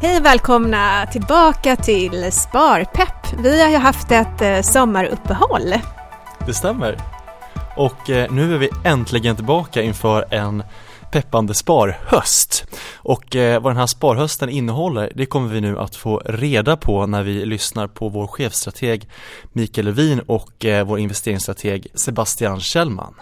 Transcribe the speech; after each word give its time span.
Hej 0.00 0.18
och 0.18 0.24
välkomna 0.24 1.06
tillbaka 1.06 1.76
till 1.76 2.32
Sparpepp. 2.32 3.38
Vi 3.38 3.62
har 3.62 3.70
ju 3.70 3.76
haft 3.76 4.10
ett 4.10 4.42
eh, 4.42 4.60
sommaruppehåll. 4.60 5.74
Det 6.46 6.54
stämmer. 6.54 6.96
Och 7.76 8.10
eh, 8.10 8.32
nu 8.32 8.54
är 8.54 8.58
vi 8.58 8.70
äntligen 8.84 9.36
tillbaka 9.36 9.82
inför 9.82 10.34
en 10.34 10.62
peppande 11.12 11.54
sparhöst. 11.54 12.66
Och 12.96 13.36
eh, 13.36 13.62
vad 13.62 13.72
den 13.72 13.78
här 13.78 13.86
sparhösten 13.86 14.48
innehåller, 14.48 15.12
det 15.14 15.26
kommer 15.26 15.48
vi 15.48 15.60
nu 15.60 15.78
att 15.78 15.96
få 15.96 16.22
reda 16.24 16.76
på 16.76 17.06
när 17.06 17.22
vi 17.22 17.46
lyssnar 17.46 17.86
på 17.86 18.08
vår 18.08 18.26
chefstrateg 18.26 19.08
Mikael 19.52 19.84
Levin 19.84 20.20
och 20.20 20.64
eh, 20.64 20.86
vår 20.86 20.98
investeringsstrateg 20.98 21.86
Sebastian 21.94 22.60
Kjellman. 22.60 23.14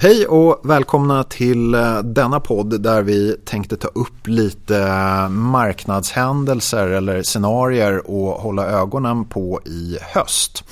Hej 0.00 0.26
och 0.26 0.60
välkomna 0.64 1.24
till 1.24 1.74
eh, 1.74 1.98
denna 1.98 2.40
podd 2.40 2.80
där 2.80 3.02
vi 3.02 3.36
tänkte 3.44 3.76
ta 3.76 3.88
upp 3.88 4.26
lite 4.26 4.78
eh, 4.78 5.28
marknadshändelser 5.28 6.86
eller 6.86 7.22
scenarier 7.22 8.10
och 8.10 8.30
hålla 8.30 8.66
ögonen 8.66 9.24
på 9.24 9.60
i 9.64 9.98
höst. 10.14 10.64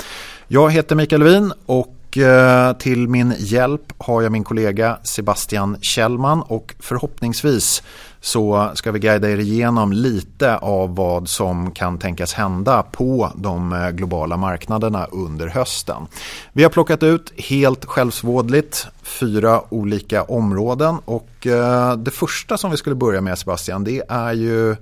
Jag 0.48 0.70
heter 0.70 0.96
Mikael 0.96 1.22
Levin 1.22 1.52
och 1.66 1.95
Eh, 2.18 2.72
till 2.72 3.08
min 3.08 3.34
hjälp 3.38 3.92
har 3.98 4.22
jag 4.22 4.32
min 4.32 4.44
kollega 4.44 4.98
Sebastian 5.02 5.76
Kjellman 5.80 6.42
och 6.42 6.74
förhoppningsvis 6.78 7.82
så 8.20 8.70
ska 8.74 8.92
vi 8.92 8.98
guida 8.98 9.30
er 9.30 9.38
igenom 9.38 9.92
lite 9.92 10.56
av 10.56 10.94
vad 10.94 11.28
som 11.28 11.70
kan 11.70 11.98
tänkas 11.98 12.32
hända 12.32 12.82
på 12.82 13.32
de 13.36 13.72
eh, 13.72 13.90
globala 13.90 14.36
marknaderna 14.36 15.04
under 15.04 15.46
hösten. 15.46 16.06
Vi 16.52 16.62
har 16.62 16.70
plockat 16.70 17.02
ut 17.02 17.32
helt 17.36 17.84
självsvådligt 17.84 18.86
fyra 19.02 19.62
olika 19.68 20.22
områden 20.22 20.98
och 21.04 21.46
eh, 21.46 21.96
det 21.96 22.10
första 22.10 22.58
som 22.58 22.70
vi 22.70 22.76
skulle 22.76 22.96
börja 22.96 23.20
med 23.20 23.38
Sebastian 23.38 23.84
det 23.84 24.02
är 24.08 24.32
ju 24.32 24.76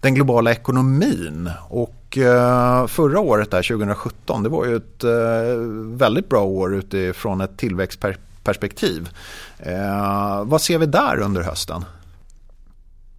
den 0.00 0.14
globala 0.14 0.50
ekonomin 0.50 1.50
och 1.68 1.99
och 2.10 2.18
eh, 2.18 2.86
förra 2.86 3.20
året, 3.20 3.50
där, 3.50 3.62
2017, 3.62 4.42
det 4.42 4.48
var 4.48 4.66
ju 4.66 4.76
ett 4.76 5.04
eh, 5.04 5.56
väldigt 5.96 6.28
bra 6.28 6.42
år 6.42 6.74
utifrån 6.74 7.40
ett 7.40 7.56
tillväxtperspektiv. 7.56 9.08
Eh, 9.58 10.44
vad 10.44 10.62
ser 10.62 10.78
vi 10.78 10.86
där 10.86 11.20
under 11.20 11.42
hösten? 11.42 11.84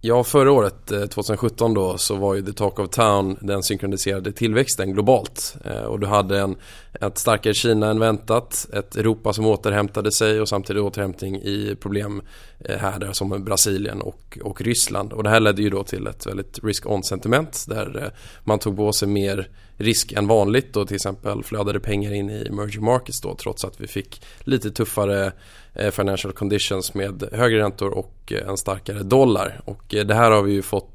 Ja, 0.04 0.24
förra 0.24 0.52
året, 0.52 0.92
eh, 0.92 1.04
2017 1.04 1.74
då, 1.74 1.98
så 1.98 2.16
var 2.16 2.34
ju 2.34 2.42
The 2.42 2.52
Talk 2.52 2.78
of 2.78 2.90
Town 2.90 3.36
den 3.40 3.62
synkroniserade 3.62 4.32
tillväxten 4.32 4.92
globalt. 4.92 5.56
Eh, 5.64 5.82
och 5.82 6.00
du 6.00 6.06
hade 6.06 6.40
en, 6.40 6.56
ett 7.00 7.18
starkare 7.18 7.54
Kina 7.54 7.90
än 7.90 7.98
väntat, 7.98 8.66
ett 8.72 8.96
Europa 8.96 9.32
som 9.32 9.46
återhämtade 9.46 10.12
sig 10.12 10.40
och 10.40 10.48
samtidigt 10.48 10.82
återhämtning 10.82 11.36
i 11.36 11.76
problem 11.80 12.22
eh, 12.58 12.78
här 12.78 13.12
som 13.12 13.44
Brasilien 13.44 14.00
och, 14.00 14.38
och 14.42 14.60
Ryssland. 14.60 15.12
Och 15.12 15.22
det 15.22 15.30
här 15.30 15.40
ledde 15.40 15.62
ju 15.62 15.70
då 15.70 15.84
till 15.84 16.06
ett 16.06 16.26
väldigt 16.26 16.64
risk-on 16.64 17.02
sentiment 17.02 17.64
där 17.68 18.12
man 18.44 18.58
tog 18.58 18.76
på 18.76 18.92
sig 18.92 19.08
mer 19.08 19.48
risk 19.82 20.12
än 20.12 20.26
vanligt 20.26 20.76
och 20.76 20.88
till 20.88 20.96
exempel 20.96 21.42
flödade 21.42 21.80
pengar 21.80 22.12
in 22.12 22.30
i 22.30 22.46
emerging 22.48 22.84
markets 22.84 23.20
då 23.20 23.34
trots 23.34 23.64
att 23.64 23.80
vi 23.80 23.86
fick 23.86 24.22
lite 24.40 24.70
tuffare 24.70 25.32
eh, 25.74 25.90
financial 25.90 26.32
conditions 26.32 26.94
med 26.94 27.28
högre 27.32 27.58
räntor 27.58 27.90
och 27.90 28.32
eh, 28.32 28.48
en 28.48 28.56
starkare 28.56 29.02
dollar. 29.02 29.60
Och 29.64 29.94
eh, 29.94 30.06
det 30.06 30.14
här 30.14 30.30
har 30.30 30.42
vi 30.42 30.52
ju 30.52 30.62
fått 30.62 30.88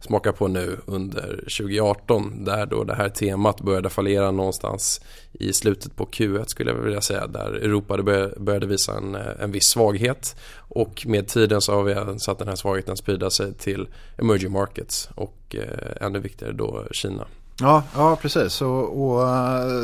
smaka 0.00 0.32
på 0.32 0.48
nu 0.48 0.78
under 0.86 1.26
2018 1.26 2.44
där 2.44 2.66
då 2.66 2.84
det 2.84 2.94
här 2.94 3.08
temat 3.08 3.60
började 3.60 3.90
fallera 3.90 4.30
någonstans 4.30 5.00
i 5.32 5.52
slutet 5.52 5.96
på 5.96 6.06
Q1 6.06 6.44
skulle 6.46 6.70
jag 6.70 6.78
vilja 6.78 7.00
säga 7.00 7.26
där 7.26 7.52
Europa 7.52 8.02
började 8.36 8.66
visa 8.66 8.96
en, 8.96 9.14
en 9.14 9.52
viss 9.52 9.66
svaghet 9.66 10.36
och 10.56 11.06
med 11.06 11.28
tiden 11.28 11.60
så 11.60 11.74
har 11.74 11.82
vi 11.82 12.20
sett 12.20 12.38
den 12.38 12.48
här 12.48 12.56
svagheten 12.56 12.96
sprida 12.96 13.30
sig 13.30 13.54
till 13.54 13.88
emerging 14.16 14.52
markets 14.52 15.08
och 15.14 15.56
ännu 16.00 16.18
viktigare 16.18 16.52
då 16.52 16.86
Kina. 16.90 17.26
Ja, 17.60 17.82
ja 17.94 18.16
precis. 18.16 18.62
Och, 18.62 19.10
och, 19.10 19.26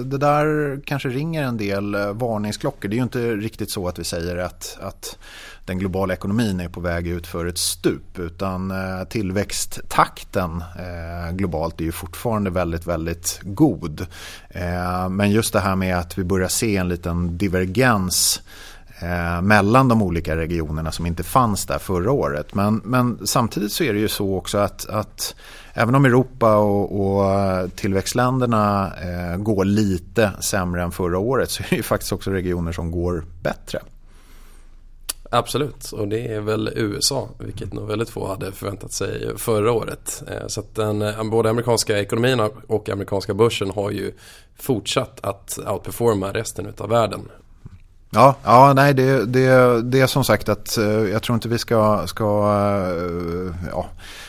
det 0.05 0.19
där 0.19 0.81
kanske 0.85 1.09
ringer 1.09 1.43
en 1.43 1.57
del 1.57 1.95
eh, 1.95 2.12
varningsklockor. 2.12 2.89
Det 2.89 2.95
är 2.95 2.97
ju 2.97 3.03
inte 3.03 3.37
riktigt 3.37 3.71
så 3.71 3.89
att 3.89 3.99
vi 3.99 4.05
säger 4.05 4.37
att, 4.37 4.79
att 4.81 5.19
den 5.65 5.79
globala 5.79 6.15
ekonomin 6.15 6.61
är 6.61 6.69
på 6.69 6.81
väg 6.81 7.07
ut 7.07 7.27
för 7.27 7.47
ett 7.47 7.59
stup. 7.59 8.19
Utan 8.19 8.71
eh, 8.71 9.05
tillväxttakten 9.09 10.65
globalt 11.33 11.81
är 11.81 11.85
ju 11.85 11.93
fortfarande 11.93 12.51
väldigt, 12.51 12.87
väldigt 12.87 13.41
god. 13.43 14.06
men 15.11 15.31
just 15.31 15.53
det 15.53 15.61
här 15.61 15.77
med 15.77 15.99
att 15.99 16.19
vi 16.19 16.25
börjar 16.25 16.49
se 16.49 16.77
en 16.77 16.89
liten 16.89 17.39
divergens 17.39 18.43
Eh, 18.99 19.43
mellan 19.43 19.88
de 19.88 20.03
olika 20.03 20.37
regionerna 20.37 20.93
som 20.93 21.06
inte 21.06 21.22
fanns 21.22 21.66
där 21.66 21.78
förra 21.78 22.12
året. 22.12 22.55
Men, 22.55 22.81
men 22.84 23.27
samtidigt 23.27 23.72
så 23.72 23.84
är 23.84 23.93
det 23.93 23.99
ju 23.99 24.09
så 24.09 24.34
också 24.34 24.59
att, 24.59 24.88
att 24.88 25.34
även 25.72 25.94
om 25.94 26.05
Europa 26.05 26.56
och, 26.56 27.00
och 27.00 27.77
tillväxtländerna 27.77 28.93
eh, 29.03 29.37
går 29.37 29.65
lite 29.65 30.31
sämre 30.41 30.82
än 30.82 30.93
förra 30.93 31.19
året 31.19 31.50
så 31.50 31.62
är 31.62 31.66
det 31.71 31.77
ju 31.77 31.82
faktiskt 31.82 32.12
också 32.12 32.31
regioner 32.31 32.72
som 32.72 32.91
går 32.91 33.25
bättre. 33.43 33.81
Absolut, 35.31 35.93
och 35.93 36.09
det 36.09 36.34
är 36.34 36.41
väl 36.41 36.71
USA, 36.75 37.28
vilket 37.38 37.72
nog 37.72 37.87
väldigt 37.88 38.11
få 38.11 38.28
hade 38.28 38.53
förväntat 38.53 38.93
sig 38.93 39.38
förra 39.38 39.72
året. 39.72 40.22
Eh, 40.28 40.47
så 40.47 40.61
att 40.61 40.75
den, 40.75 41.03
eh, 41.03 41.25
både 41.25 41.50
amerikanska 41.50 41.99
ekonomin 41.99 42.41
och 42.66 42.88
amerikanska 42.88 43.34
börsen 43.34 43.71
har 43.71 43.91
ju 43.91 44.12
fortsatt 44.59 45.21
att 45.21 45.59
outperforma 45.66 46.32
resten 46.32 46.72
av 46.78 46.88
världen. 46.88 47.21
Ja, 48.15 48.37
ja 48.45 48.73
nej 48.73 48.95
det, 48.95 49.27
det, 49.27 49.83
det 49.83 50.01
är 50.01 50.07
som 50.07 50.25
sagt 50.25 50.49
att 50.49 50.79
eh, 50.79 50.85
jag 50.85 51.23
tror 51.23 51.35
inte 51.35 51.49
vi 51.49 51.59
ska, 51.59 52.07
ska 52.07 52.25
eh, 52.97 53.69
ja, 53.71 53.87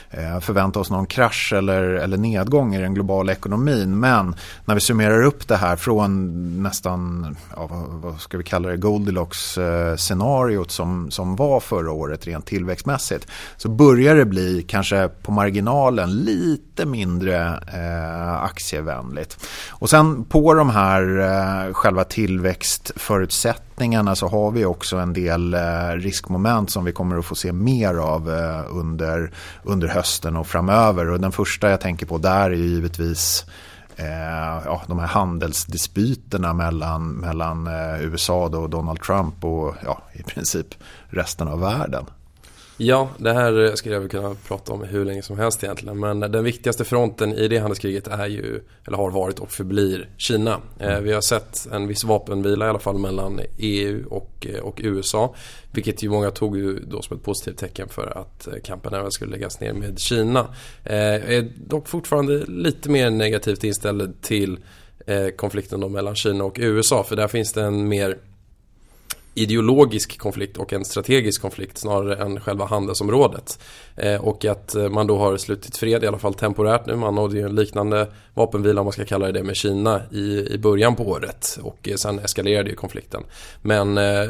Eh, 0.09 0.39
förvänta 0.39 0.79
oss 0.79 0.89
någon 0.89 1.05
krasch 1.05 1.53
eller, 1.53 1.83
eller 1.83 2.17
nedgång 2.17 2.75
i 2.75 2.81
den 2.81 2.93
globala 2.93 3.31
ekonomin. 3.31 3.99
Men 3.99 4.35
när 4.66 4.75
vi 4.75 4.81
summerar 4.81 5.23
upp 5.23 5.47
det 5.47 5.55
här 5.55 5.75
från 5.75 6.63
nästan, 6.63 7.35
ja, 7.55 7.69
vad 7.89 8.19
ska 8.19 8.38
vi 8.38 8.44
kalla 8.44 8.69
det, 8.69 8.77
Goldilocks-scenariot 8.77 10.67
eh, 10.67 10.71
som, 10.71 11.11
som 11.11 11.35
var 11.35 11.59
förra 11.59 11.91
året 11.91 12.27
rent 12.27 12.45
tillväxtmässigt. 12.45 13.27
Så 13.57 13.69
börjar 13.69 14.15
det 14.15 14.25
bli 14.25 14.65
kanske 14.67 15.07
på 15.07 15.31
marginalen 15.31 16.11
lite 16.11 16.85
mindre 16.85 17.59
eh, 17.73 18.44
aktievänligt. 18.44 19.47
Och 19.69 19.89
sen 19.89 20.25
på 20.25 20.53
de 20.53 20.69
här 20.69 21.19
eh, 21.19 21.73
själva 21.73 22.03
tillväxtförutsättningarna 22.03 24.15
så 24.15 24.27
har 24.27 24.51
vi 24.51 24.65
också 24.65 24.97
en 24.97 25.13
del 25.13 25.53
eh, 25.53 25.89
riskmoment 25.91 26.69
som 26.69 26.85
vi 26.85 26.91
kommer 26.91 27.17
att 27.17 27.25
få 27.25 27.35
se 27.35 27.53
mer 27.53 27.95
av 27.95 28.33
eh, 28.33 28.61
under, 28.69 29.31
under 29.63 29.88
hösten 29.95 30.35
och 30.35 30.47
framöver. 30.47 31.09
Och 31.09 31.19
den 31.19 31.31
första 31.31 31.69
jag 31.69 31.81
tänker 31.81 32.06
på 32.06 32.17
där 32.17 32.50
är 32.50 32.56
givetvis 32.56 33.45
eh, 33.95 34.66
ja, 34.66 34.81
de 34.88 35.00
här 35.00 35.07
handelsdispyterna 35.07 36.53
mellan, 36.53 37.07
mellan 37.11 37.67
eh, 37.67 38.01
USA 38.01 38.45
och 38.45 38.69
Donald 38.69 39.01
Trump 39.01 39.44
och 39.44 39.75
ja, 39.85 40.01
i 40.13 40.23
princip 40.23 40.67
resten 41.09 41.47
av 41.47 41.59
världen. 41.59 42.06
Ja, 42.78 43.09
det 43.18 43.34
här 43.34 43.75
skulle 43.75 43.96
jag 43.96 44.02
väl 44.02 44.09
kunna 44.09 44.36
prata 44.47 44.74
om 44.74 44.84
hur 44.84 45.06
länge 45.06 45.22
som 45.22 45.40
helst 45.40 45.63
egentligen. 45.63 46.00
Men 46.00 46.19
den 46.19 46.44
viktigaste 46.44 46.86
fronten 46.86 47.34
i 47.34 47.47
det 47.47 47.58
handelskriget 47.58 48.08
är 48.08 48.28
ju, 48.28 48.62
eller 48.88 48.97
har 48.97 49.12
varit 49.12 49.40
och 49.40 49.52
förblir 49.52 50.09
Kina. 50.18 50.62
Eh, 50.80 51.00
vi 51.00 51.13
har 51.13 51.22
sett 51.22 51.68
en 51.72 51.88
viss 51.88 52.03
vapenvila 52.03 52.66
i 52.66 52.69
alla 52.69 52.80
fall 52.80 52.97
mellan 52.97 53.40
EU 53.58 54.06
och, 54.09 54.47
eh, 54.50 54.59
och 54.59 54.80
USA. 54.84 55.36
Vilket 55.72 56.03
ju 56.03 56.09
många 56.09 56.31
tog 56.31 56.58
ju 56.58 56.80
då 56.80 57.02
som 57.02 57.18
ett 57.18 57.24
positivt 57.24 57.58
tecken 57.58 57.90
för 57.90 58.18
att 58.18 58.47
eh, 58.47 58.53
kampen 58.63 58.94
även 58.94 59.12
skulle 59.12 59.31
läggas 59.31 59.59
ner 59.59 59.74
med 59.74 60.00
Kina. 60.00 60.47
Jag 60.84 61.34
är 61.34 61.52
dock 61.56 61.88
fortfarande 61.88 62.46
lite 62.46 62.90
mer 62.90 63.09
negativt 63.09 63.63
inställd 63.63 64.22
till 64.22 64.59
konflikten 65.36 65.80
då 65.80 65.90
mellan 65.90 66.16
Kina 66.16 66.44
och 66.44 66.57
USA. 66.59 67.03
För 67.03 67.16
där 67.16 67.28
finns 67.28 67.53
det 67.53 67.63
en 67.63 67.88
mer 67.88 68.18
ideologisk 69.35 70.18
konflikt 70.18 70.57
och 70.57 70.73
en 70.73 70.85
strategisk 70.85 71.41
konflikt 71.41 71.77
snarare 71.77 72.15
än 72.15 72.39
själva 72.39 72.65
handelsområdet. 72.65 73.59
Eh, 73.95 74.25
och 74.25 74.45
att 74.45 74.75
eh, 74.75 74.89
man 74.89 75.07
då 75.07 75.18
har 75.18 75.38
slutit 75.38 75.77
fred, 75.77 76.04
i 76.04 76.07
alla 76.07 76.18
fall 76.18 76.33
temporärt 76.33 76.86
nu. 76.86 76.95
Man 76.95 77.15
nådde 77.15 77.38
ju 77.38 77.45
en 77.45 77.56
liknande 77.56 78.07
vapenvila, 78.33 78.81
om 78.81 78.86
man 78.86 78.92
ska 78.92 79.06
kalla 79.06 79.31
det 79.31 79.44
med 79.44 79.56
Kina 79.56 80.01
i, 80.12 80.54
i 80.54 80.57
början 80.57 80.95
på 80.95 81.04
året. 81.04 81.59
Och 81.62 81.89
eh, 81.89 81.95
sen 81.95 82.19
eskalerade 82.19 82.69
ju 82.69 82.75
konflikten. 82.75 83.24
Men 83.62 83.98
eh, 83.98 84.30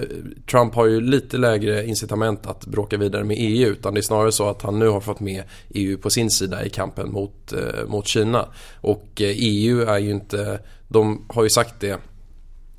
Trump 0.52 0.76
har 0.76 0.86
ju 0.86 1.02
lite 1.02 1.38
lägre 1.38 1.86
incitament 1.86 2.48
att 2.48 2.66
bråka 2.66 2.98
vidare 2.98 3.24
med 3.24 3.38
EU. 3.40 3.70
Utan 3.70 3.94
det 3.94 4.00
är 4.00 4.02
snarare 4.02 4.32
så 4.32 4.50
att 4.50 4.62
han 4.62 4.80
nu 4.80 4.88
har 4.88 5.02
fått 5.02 5.20
med 5.20 5.44
EU 5.70 5.98
på 5.98 6.10
sin 6.10 6.30
sida 6.30 6.66
i 6.66 6.70
kampen 6.70 7.12
mot, 7.12 7.54
eh, 7.54 7.88
mot 7.88 8.08
Kina. 8.08 8.46
Och 8.82 9.22
eh, 9.22 9.34
EU 9.36 9.82
är 9.82 9.98
ju 9.98 10.12
inte, 10.12 10.60
de 10.88 11.26
har 11.30 11.44
ju 11.44 11.50
sagt 11.50 11.80
det 11.80 12.00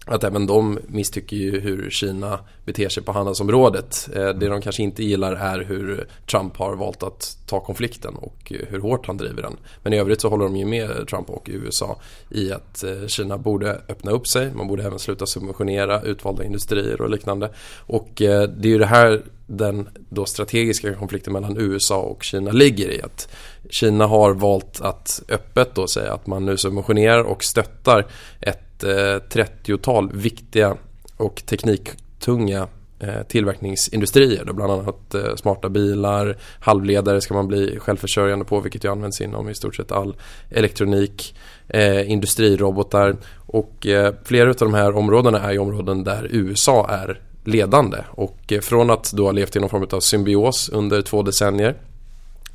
att 0.07 0.25
även 0.25 0.47
de 0.47 0.79
misstycker 0.87 1.37
ju 1.37 1.61
hur 1.61 1.91
Kina 1.91 2.39
beter 2.65 2.89
sig 2.89 3.03
på 3.03 3.13
handelsområdet. 3.13 4.09
Eh, 4.15 4.29
det 4.29 4.49
de 4.49 4.61
kanske 4.61 4.83
inte 4.83 5.05
gillar 5.05 5.33
är 5.33 5.65
hur 5.65 6.09
Trump 6.31 6.57
har 6.57 6.77
valt 6.77 7.03
att 7.03 7.39
ta 7.47 7.61
konflikten 7.61 8.15
och 8.15 8.53
hur 8.69 8.81
hårt 8.81 9.07
han 9.07 9.17
driver 9.17 9.43
den. 9.43 9.57
Men 9.83 9.93
i 9.93 9.99
övrigt 9.99 10.21
så 10.21 10.29
håller 10.29 10.45
de 10.45 10.57
ju 10.57 10.65
med 10.65 11.09
Trump 11.09 11.31
och 11.31 11.49
USA 11.53 12.01
i 12.31 12.53
att 12.53 12.85
eh, 12.85 13.07
Kina 13.07 13.39
borde 13.39 13.81
öppna 13.89 14.11
upp 14.11 14.27
sig. 14.27 14.51
Man 14.55 14.69
borde 14.69 14.83
även 14.83 14.99
sluta 14.99 15.27
subventionera 15.27 16.03
utvalda 16.03 16.45
industrier 16.45 17.01
och 17.01 17.11
liknande. 17.11 17.51
Och 17.79 18.23
eh, 18.23 18.49
det 18.49 18.69
är 18.69 18.73
ju 18.73 18.79
det 18.79 18.87
här 18.87 19.23
den 19.47 19.89
då 20.09 20.25
strategiska 20.25 20.95
konflikten 20.95 21.33
mellan 21.33 21.57
USA 21.57 22.01
och 22.01 22.23
Kina 22.23 22.53
ligger 22.53 22.91
i. 22.91 23.03
Att 23.03 23.29
Kina 23.71 24.07
har 24.07 24.35
valt 24.35 24.81
att 24.81 25.23
öppet 25.29 25.75
då 25.75 25.87
säga 25.87 26.13
att 26.13 26.27
man 26.27 26.47
nu 26.47 26.57
subventionerar 26.57 27.23
och 27.23 27.45
stöttar 27.45 28.07
ett 28.41 28.66
ett 28.77 28.85
eh, 28.85 29.43
30-tal 29.43 30.13
viktiga 30.13 30.77
och 31.17 31.43
tekniktunga 31.47 32.69
eh, 32.99 33.23
tillverkningsindustrier. 33.29 34.53
Bland 34.53 34.73
annat 34.73 35.15
eh, 35.15 35.35
smarta 35.37 35.69
bilar, 35.69 36.37
halvledare 36.61 37.21
ska 37.21 37.35
man 37.35 37.49
bli 37.49 37.79
självförsörjande 37.79 38.45
på 38.45 38.61
vilket 38.61 38.85
ju 38.85 38.93
används 38.93 39.21
inom 39.21 39.49
i 39.49 39.55
stort 39.55 39.77
sett 39.77 39.93
all 39.93 40.17
elektronik, 40.51 41.35
eh, 41.69 42.11
industrirobotar 42.11 43.17
och 43.47 43.87
eh, 43.87 44.15
flera 44.25 44.49
av 44.51 44.57
de 44.57 44.75
här 44.75 44.97
områdena 44.97 45.41
är 45.41 45.53
ju 45.53 45.59
områden 45.59 46.05
där 46.05 46.29
USA 46.31 46.89
är 46.91 47.21
ledande 47.45 47.99
och 48.11 48.53
eh, 48.53 48.61
från 48.61 48.91
att 48.91 49.13
då 49.13 49.25
ha 49.25 49.33
levt 49.33 49.57
i 49.57 49.61
någon 49.61 49.71
form 49.71 49.87
av 49.93 50.01
symbios 50.01 50.69
under 50.69 51.03
två 51.03 51.23
decennier 51.23 51.77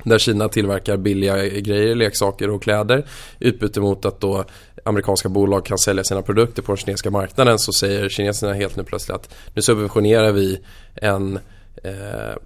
där 0.04 0.18
Kina 0.18 0.48
tillverkar 0.48 0.96
billiga 0.96 1.48
grejer, 1.48 1.94
leksaker 1.94 2.50
och 2.50 2.62
kläder 2.62 3.06
utbyte 3.38 3.80
mot 3.80 4.04
att 4.04 4.20
då 4.20 4.44
amerikanska 4.84 5.28
bolag 5.28 5.64
kan 5.64 5.78
sälja 5.78 6.04
sina 6.04 6.22
produkter 6.22 6.62
på 6.62 6.72
den 6.72 6.76
kinesiska 6.76 7.10
marknaden 7.10 7.58
så 7.58 7.72
säger 7.72 8.08
kineserna 8.08 8.52
helt 8.52 8.76
nu 8.76 8.84
plötsligt 8.84 9.14
att 9.14 9.34
nu 9.54 9.62
subventionerar 9.62 10.32
vi 10.32 10.60
en 10.94 11.38
eh, 11.84 12.36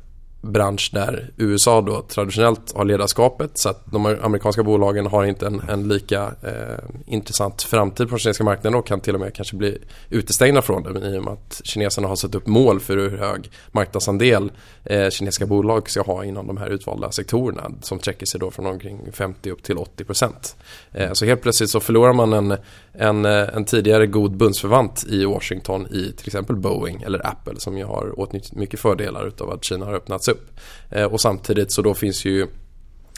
bransch 0.41 0.91
där 0.93 1.31
USA 1.37 1.81
då 1.81 2.03
traditionellt 2.03 2.73
har 2.77 2.85
ledarskapet 2.85 3.59
så 3.59 3.69
att 3.69 3.93
de 3.93 4.07
amerikanska 4.07 4.63
bolagen 4.63 5.07
har 5.07 5.25
inte 5.25 5.47
en, 5.47 5.63
en 5.69 5.89
lika 5.89 6.23
eh, 6.43 6.85
intressant 7.07 7.63
framtid 7.63 8.09
på 8.09 8.11
den 8.11 8.19
kinesiska 8.19 8.45
marknaden 8.45 8.79
och 8.79 8.87
kan 8.87 9.01
till 9.01 9.15
och 9.15 9.21
med 9.21 9.35
kanske 9.35 9.57
bli 9.57 9.79
utestängda 10.11 10.63
från 10.63 10.83
den 10.83 11.15
i 11.15 11.19
och 11.19 11.25
med 11.25 11.33
att 11.33 11.61
kineserna 11.65 12.09
har 12.09 12.17
satt 12.17 12.35
upp 12.35 12.47
mål 12.47 12.81
för 12.81 12.97
hur 12.97 13.19
hög 13.19 13.51
marknadsandel 13.73 14.53
eh, 14.85 15.11
kinesiska 15.11 15.47
bolag 15.47 15.91
ska 15.91 16.03
ha 16.03 16.25
inom 16.25 16.47
de 16.47 16.57
här 16.57 16.69
utvalda 16.69 17.11
sektorerna 17.11 17.71
som 17.83 18.01
sträcker 18.01 18.27
sig 18.27 18.41
då 18.41 18.51
från 18.51 18.67
omkring 18.67 19.13
50 19.13 19.51
upp 19.51 19.63
till 19.63 19.79
80 19.79 20.05
procent. 20.05 20.57
Eh, 20.93 21.13
så 21.13 21.25
helt 21.25 21.43
plötsligt 21.43 21.71
så 21.71 21.81
förlorar 21.81 22.13
man 22.13 22.33
en, 22.33 22.57
en, 22.93 23.25
eh, 23.25 23.57
en 23.57 23.65
tidigare 23.65 24.07
god 24.07 24.37
bundsförvant 24.37 25.05
i 25.09 25.25
Washington 25.25 25.87
i 25.87 26.13
till 26.17 26.27
exempel 26.27 26.57
Boeing 26.57 27.03
eller 27.03 27.27
Apple 27.27 27.61
som 27.61 27.79
ju 27.79 27.85
har 27.85 28.21
åtnjutit 28.21 28.55
mycket 28.55 28.81
fördelar 28.81 29.27
utav 29.27 29.51
att 29.51 29.65
Kina 29.65 29.87
har 29.87 29.95
öppnat 29.95 30.25
öppnats 30.29 30.29
upp. 30.29 30.61
Eh, 30.91 31.05
och 31.05 31.21
samtidigt 31.21 31.73
så 31.73 31.83
då 31.83 31.95
finns 31.95 32.25
ju 32.25 32.47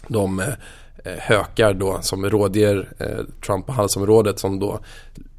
de 0.08 0.40
eh, 0.40 1.12
hökar 1.19 1.75
då 1.75 1.99
som 2.02 2.31
rådger 2.31 2.88
eh, 2.99 3.25
Trump 3.46 3.69
och 3.69 3.75
halsområdet 3.75 4.38
som 4.38 4.58
då 4.58 4.81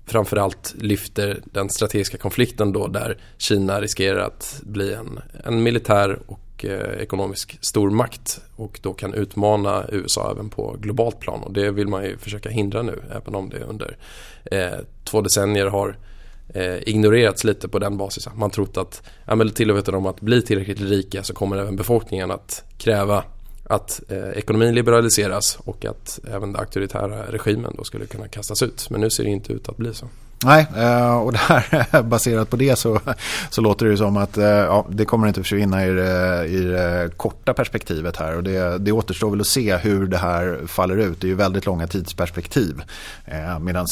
framförallt 0.06 0.76
lyfter 0.78 1.42
den 1.46 1.70
strategiska 1.70 2.18
konflikten 2.18 2.74
då 2.74 2.88
där 2.88 3.18
Kina 3.38 3.82
riskerar 3.82 4.20
att 4.20 4.62
bli 4.64 4.94
en, 4.94 5.20
en 5.44 5.64
militär 5.64 6.20
och 6.28 6.40
ekonomisk 7.00 7.58
stormakt 7.62 8.42
och 8.56 8.80
då 8.84 8.94
kan 8.94 9.14
utmana 9.14 9.86
USA 9.92 10.32
även 10.32 10.50
på 10.50 10.76
globalt 10.80 11.20
plan 11.20 11.44
och 11.44 11.54
det 11.54 11.72
vill 11.72 11.88
man 11.88 12.04
ju 12.04 12.18
försöka 12.18 12.50
hindra 12.50 12.82
nu 12.82 13.02
även 13.12 13.36
om 13.36 13.50
det 13.50 13.60
under 13.60 13.98
eh, 14.46 14.80
två 15.04 15.22
decennier 15.22 15.66
har 15.66 15.98
eh, 16.54 16.88
ignorerats 16.90 17.44
lite 17.44 17.68
på 17.68 17.80
den 17.80 17.98
basisen. 17.98 18.34
Man 18.36 18.50
trott 18.50 18.78
att 18.78 19.04
ja, 19.26 19.36
men 19.36 19.50
tillåter 19.50 19.92
de 19.92 20.06
att 20.06 20.22
bli 20.22 20.42
tillräckligt 20.42 20.82
rika 20.82 21.24
så 21.24 21.34
kommer 21.34 21.58
även 21.58 21.76
befolkningen 21.76 22.32
att 22.32 22.64
kräva 22.78 23.24
att 23.64 24.02
eh, 24.08 24.30
ekonomin 24.30 24.76
liberaliseras 24.76 25.58
och 25.64 25.86
att 25.86 26.20
även 26.28 26.52
den 26.54 26.62
auktoritära 26.62 27.32
regimen 27.32 27.74
då 27.78 27.84
skulle 27.84 28.06
kunna 28.06 28.28
kastas 28.28 28.64
ut. 28.64 28.90
Men 28.90 29.02
nu 29.02 29.10
ser 29.10 29.24
det 29.24 29.30
inte 29.30 29.54
ut 29.54 29.70
att 29.70 29.78
bli 29.78 29.94
så. 29.94 30.08
Nej, 30.46 30.68
eh, 30.76 31.18
och 31.18 31.32
det 31.32 31.38
här 31.38 32.04
baserat 32.04 32.50
på 32.50 32.56
det 32.56 32.80
så, 32.80 33.00
så 33.50 33.62
låter 33.62 33.86
det 33.86 33.98
som 33.98 34.18
att 34.18 34.38
eh, 34.38 34.46
ja, 34.46 34.86
det 34.90 35.06
kommer 35.06 35.28
inte 35.28 35.42
försvinna 35.42 35.86
i 35.86 35.92
det, 35.92 36.46
i 36.46 36.60
det 36.60 37.10
korta 37.18 37.54
perspektivet 37.54 38.18
här. 38.18 38.36
Och 38.36 38.44
det, 38.44 38.78
det 38.78 38.92
återstår 38.92 39.30
väl 39.30 39.42
att 39.42 39.48
se 39.48 39.78
hur 39.78 40.08
det 40.08 40.18
här 40.18 40.60
faller 40.68 40.98
ut. 40.98 41.22
Det 41.22 41.28
är 41.28 41.30
ju 41.30 41.36
väldigt 41.36 41.66
långa 41.66 41.88
tidsperspektiv. 41.88 42.82
Eh, 43.26 43.60
Medan 43.60 43.88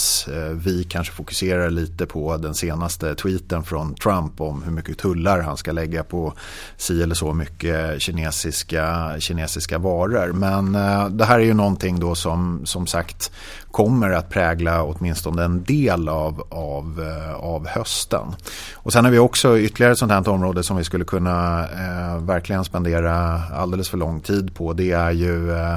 vi 0.54 0.84
kanske 0.84 1.14
fokuserar 1.14 1.70
lite 1.70 2.06
på 2.06 2.38
den 2.38 2.54
senaste 2.54 3.16
tweeten 3.16 3.64
från 3.64 3.96
Trump 3.96 4.42
om 4.42 4.64
hur 4.64 4.72
mycket 4.72 4.98
tullar 4.98 5.42
han 5.42 5.58
ska 5.58 5.72
lägga 5.72 6.04
på 6.04 6.34
si 6.78 7.04
eller 7.04 7.16
så 7.16 7.34
mycket 7.34 8.02
kinesiska, 8.02 9.16
kinesiska 9.20 9.78
varor. 9.78 10.34
Men 10.34 10.72
det 11.18 11.26
här 11.26 11.40
är 11.40 11.44
ju 11.44 11.54
någonting 11.54 12.00
då 12.00 12.16
som, 12.16 12.62
som 12.66 12.88
sagt 12.88 13.32
kommer 13.78 14.10
att 14.10 14.30
prägla 14.30 14.84
åtminstone 14.84 15.44
en 15.44 15.64
del 15.64 16.10
av, 16.10 16.48
av, 16.50 17.02
eh, 17.02 17.34
av 17.36 17.68
hösten. 17.68 18.28
Och 18.76 18.94
sen 18.94 19.06
har 19.06 19.12
vi 19.12 19.20
också 19.20 19.60
ytterligare 19.60 19.92
ett 19.92 20.00
sånt 20.00 20.12
här 20.12 20.30
område 20.30 20.64
som 20.64 20.78
vi 20.78 20.84
skulle 20.84 21.06
kunna 21.06 21.64
eh, 21.64 22.18
verkligen 22.18 22.64
spendera 22.64 23.42
alldeles 23.54 23.90
för 23.90 23.98
lång 23.98 24.22
tid 24.22 24.56
på. 24.56 24.74
Det 24.74 24.92
är 24.92 25.12
ju 25.12 25.52
eh, 25.52 25.74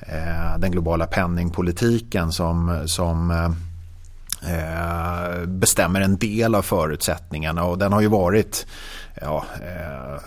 eh 0.00 0.58
den 0.58 0.70
globala 0.70 1.06
penningpolitiken 1.06 2.32
som, 2.32 2.82
som 2.86 3.30
eh, 3.30 3.50
Eh, 4.42 5.46
bestämmer 5.46 6.00
en 6.00 6.16
del 6.18 6.54
av 6.54 6.62
förutsättningarna 6.62 7.64
och 7.64 7.78
den 7.78 7.92
har 7.92 8.00
ju 8.00 8.08
varit 8.08 8.66
ja, 9.20 9.44
eh, 9.54 10.22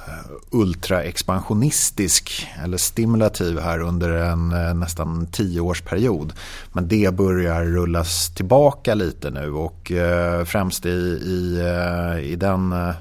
ultraexpansionistisk 0.52 2.48
eller 2.64 2.78
stimulativ 2.78 3.60
här 3.60 3.80
under 3.80 4.10
en 4.10 4.52
eh, 4.52 4.74
nästan 4.74 5.26
tioårsperiod. 5.26 6.34
Men 6.74 6.88
det 6.88 7.14
börjar 7.14 7.66
rullas 7.66 8.30
tillbaka 8.30 8.94
lite 8.94 9.30
nu 9.30 9.52
och 9.52 9.92
eh, 9.92 10.44
främst 10.44 10.86
i, 10.86 10.90
i, 10.90 11.60
eh, 11.60 12.32
i 12.32 12.36
den 12.36 12.72
eh, 12.72 12.94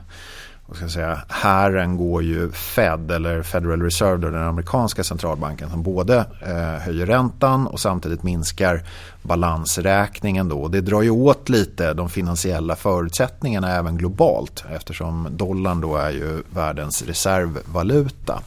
vad 0.71 0.77
ska 0.77 0.85
jag 0.85 0.93
säga, 0.93 1.21
hären 1.29 1.97
går 1.97 2.23
ju 2.23 2.53
Fed 2.53 3.11
eller 3.11 3.43
Federal 3.43 3.83
Reserve, 3.83 4.31
den 4.31 4.43
amerikanska 4.43 5.05
centralbanken 5.05 5.71
som 5.71 5.83
både 5.83 6.17
eh, 6.41 6.83
höjer 6.83 7.07
räntan 7.07 7.67
och 7.67 7.81
samtidigt 7.81 8.23
minskar 8.23 8.83
balansräkningen. 9.23 10.49
Då. 10.49 10.69
Det 10.69 10.81
drar 10.81 11.03
ju 11.03 11.11
åt 11.11 11.49
lite 11.49 11.95
de 11.95 12.09
finansiella 12.09 12.77
förutsättningarna 12.77 13.77
även 13.77 13.97
globalt 13.97 14.65
eftersom 14.75 15.29
dollarn 15.31 15.81
då 15.81 15.97
är 15.97 16.11
ju 16.11 16.43
världens 16.51 17.03
reservvaluta. 17.03 18.41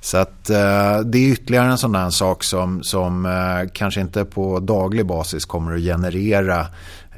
Så 0.00 0.16
att 0.16 0.50
eh, 0.50 1.00
det 1.04 1.18
är 1.18 1.32
ytterligare 1.32 1.70
en 1.70 1.78
sån 1.78 1.92
där 1.92 2.10
sak 2.10 2.44
som, 2.44 2.82
som 2.82 3.26
eh, 3.26 3.70
kanske 3.72 4.00
inte 4.00 4.24
på 4.24 4.60
daglig 4.60 5.06
basis 5.06 5.44
kommer 5.44 5.74
att 5.74 5.80
generera 5.80 6.66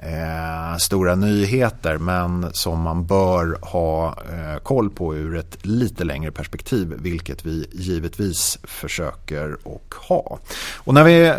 eh, 0.03 0.77
stora 0.79 1.15
nyheter 1.15 1.99
men 1.99 2.47
som 2.53 2.81
man 2.81 3.07
bör 3.07 3.59
ha 3.63 4.07
eh, 4.07 4.63
koll 4.63 4.91
på 4.91 5.17
ur 5.17 5.37
ett 5.37 5.67
lite 5.67 6.05
längre 6.05 6.31
perspektiv 6.31 6.95
vilket 6.99 7.47
vi 7.47 7.67
givetvis 7.73 8.59
försöker 8.65 9.57
och 9.63 9.95
ha. 10.09 10.39
Och 10.77 10.95
när 10.95 11.05
vi 11.05 11.27
eh, 11.27 11.35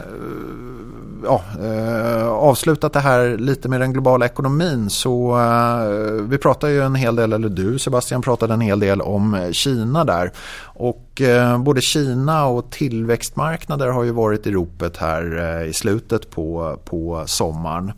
ja, 1.23 1.43
eh, 1.61 2.27
avslutat 2.27 2.93
det 2.93 2.99
här 2.99 3.37
lite 3.37 3.69
med 3.69 3.81
den 3.81 3.93
globala 3.93 4.25
ekonomin 4.25 4.89
så 4.89 5.39
eh, 5.39 6.23
vi 6.23 6.37
pratar 6.37 6.67
ju 6.67 6.81
en 6.81 6.95
hel 6.95 7.15
del, 7.15 7.33
eller 7.33 7.49
du 7.49 7.79
Sebastian 7.79 8.21
pratade 8.21 8.53
en 8.53 8.61
hel 8.61 8.79
del 8.79 9.01
om 9.01 9.49
Kina 9.51 10.03
där 10.03 10.31
och 10.63 11.21
eh, 11.21 11.57
både 11.57 11.81
Kina 11.81 12.45
och 12.45 12.71
tillväxtmarknader 12.71 13.87
har 13.87 14.03
ju 14.03 14.11
varit 14.11 14.47
i 14.47 14.51
ropet 14.51 14.97
här 14.97 15.57
eh, 15.61 15.69
i 15.69 15.73
slutet 15.73 16.29
på, 16.29 16.79
på 16.85 17.23
sommaren. 17.25 17.91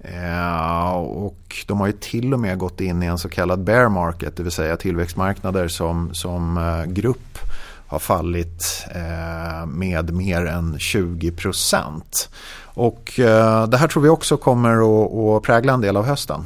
Eh, 0.00 0.92
och 0.96 1.64
de 1.66 1.80
har 1.80 1.86
ju 1.86 1.92
till 1.92 2.34
och 2.34 2.40
med 2.40 2.58
gått 2.58 2.80
in 2.80 3.02
i 3.02 3.06
en 3.06 3.18
så 3.18 3.28
kallad 3.28 3.64
bear 3.64 3.88
market, 3.88 4.36
det 4.36 4.42
vill 4.42 4.52
säga 4.52 4.76
tillväxtmarknader 4.76 5.68
som, 5.68 6.14
som 6.14 6.58
eh, 6.58 6.84
grupp 6.84 7.38
har 7.86 7.98
fallit 7.98 8.86
eh, 8.94 9.66
med 9.66 10.14
mer 10.14 10.46
än 10.46 10.78
20 10.78 11.30
procent. 11.30 12.30
Och 12.64 13.20
eh, 13.20 13.66
det 13.66 13.76
här 13.76 13.88
tror 13.88 14.02
vi 14.02 14.08
också 14.08 14.36
kommer 14.36 14.70
att, 14.70 15.14
att 15.14 15.42
prägla 15.42 15.72
en 15.72 15.80
del 15.80 15.96
av 15.96 16.04
hösten. 16.04 16.44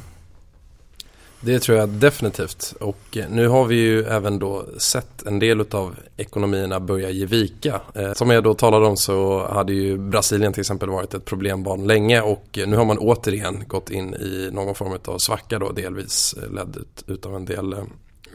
Det 1.45 1.59
tror 1.59 1.79
jag 1.79 1.89
definitivt. 1.89 2.75
Och 2.81 3.17
eh, 3.17 3.29
nu 3.31 3.49
har 3.49 3.65
vi 3.65 3.75
ju 3.75 4.05
även 4.05 4.39
då 4.39 4.65
sett 4.79 5.27
en 5.27 5.39
del 5.39 5.61
av 5.71 5.97
ekonomierna 6.17 6.81
börja 6.81 7.11
ge 7.11 7.27
vika. 7.27 7.81
Eh, 7.95 8.13
som 8.13 8.31
jag 8.31 8.45
då 8.45 8.55
talade 8.55 8.87
om 8.87 8.97
så 8.97 9.47
hade 9.47 9.73
ju 9.73 9.99
Brasilien 9.99 10.53
till 10.53 10.61
exempel 10.61 10.91
varit 10.91 11.15
ett 11.15 11.25
problembarn 11.25 11.87
länge 11.87 12.21
och 12.21 12.59
eh, 12.59 12.67
nu 12.67 12.77
har 12.77 12.85
man 12.85 12.99
återigen 12.99 13.65
gått 13.67 13.91
in 13.91 14.15
i 14.15 14.51
någon 14.53 14.75
form 14.75 14.99
av 15.05 15.19
svacka 15.19 15.59
då 15.59 15.73
delvis 15.73 16.35
ledd 16.51 16.77
utav 17.07 17.37
en 17.37 17.45
del 17.45 17.77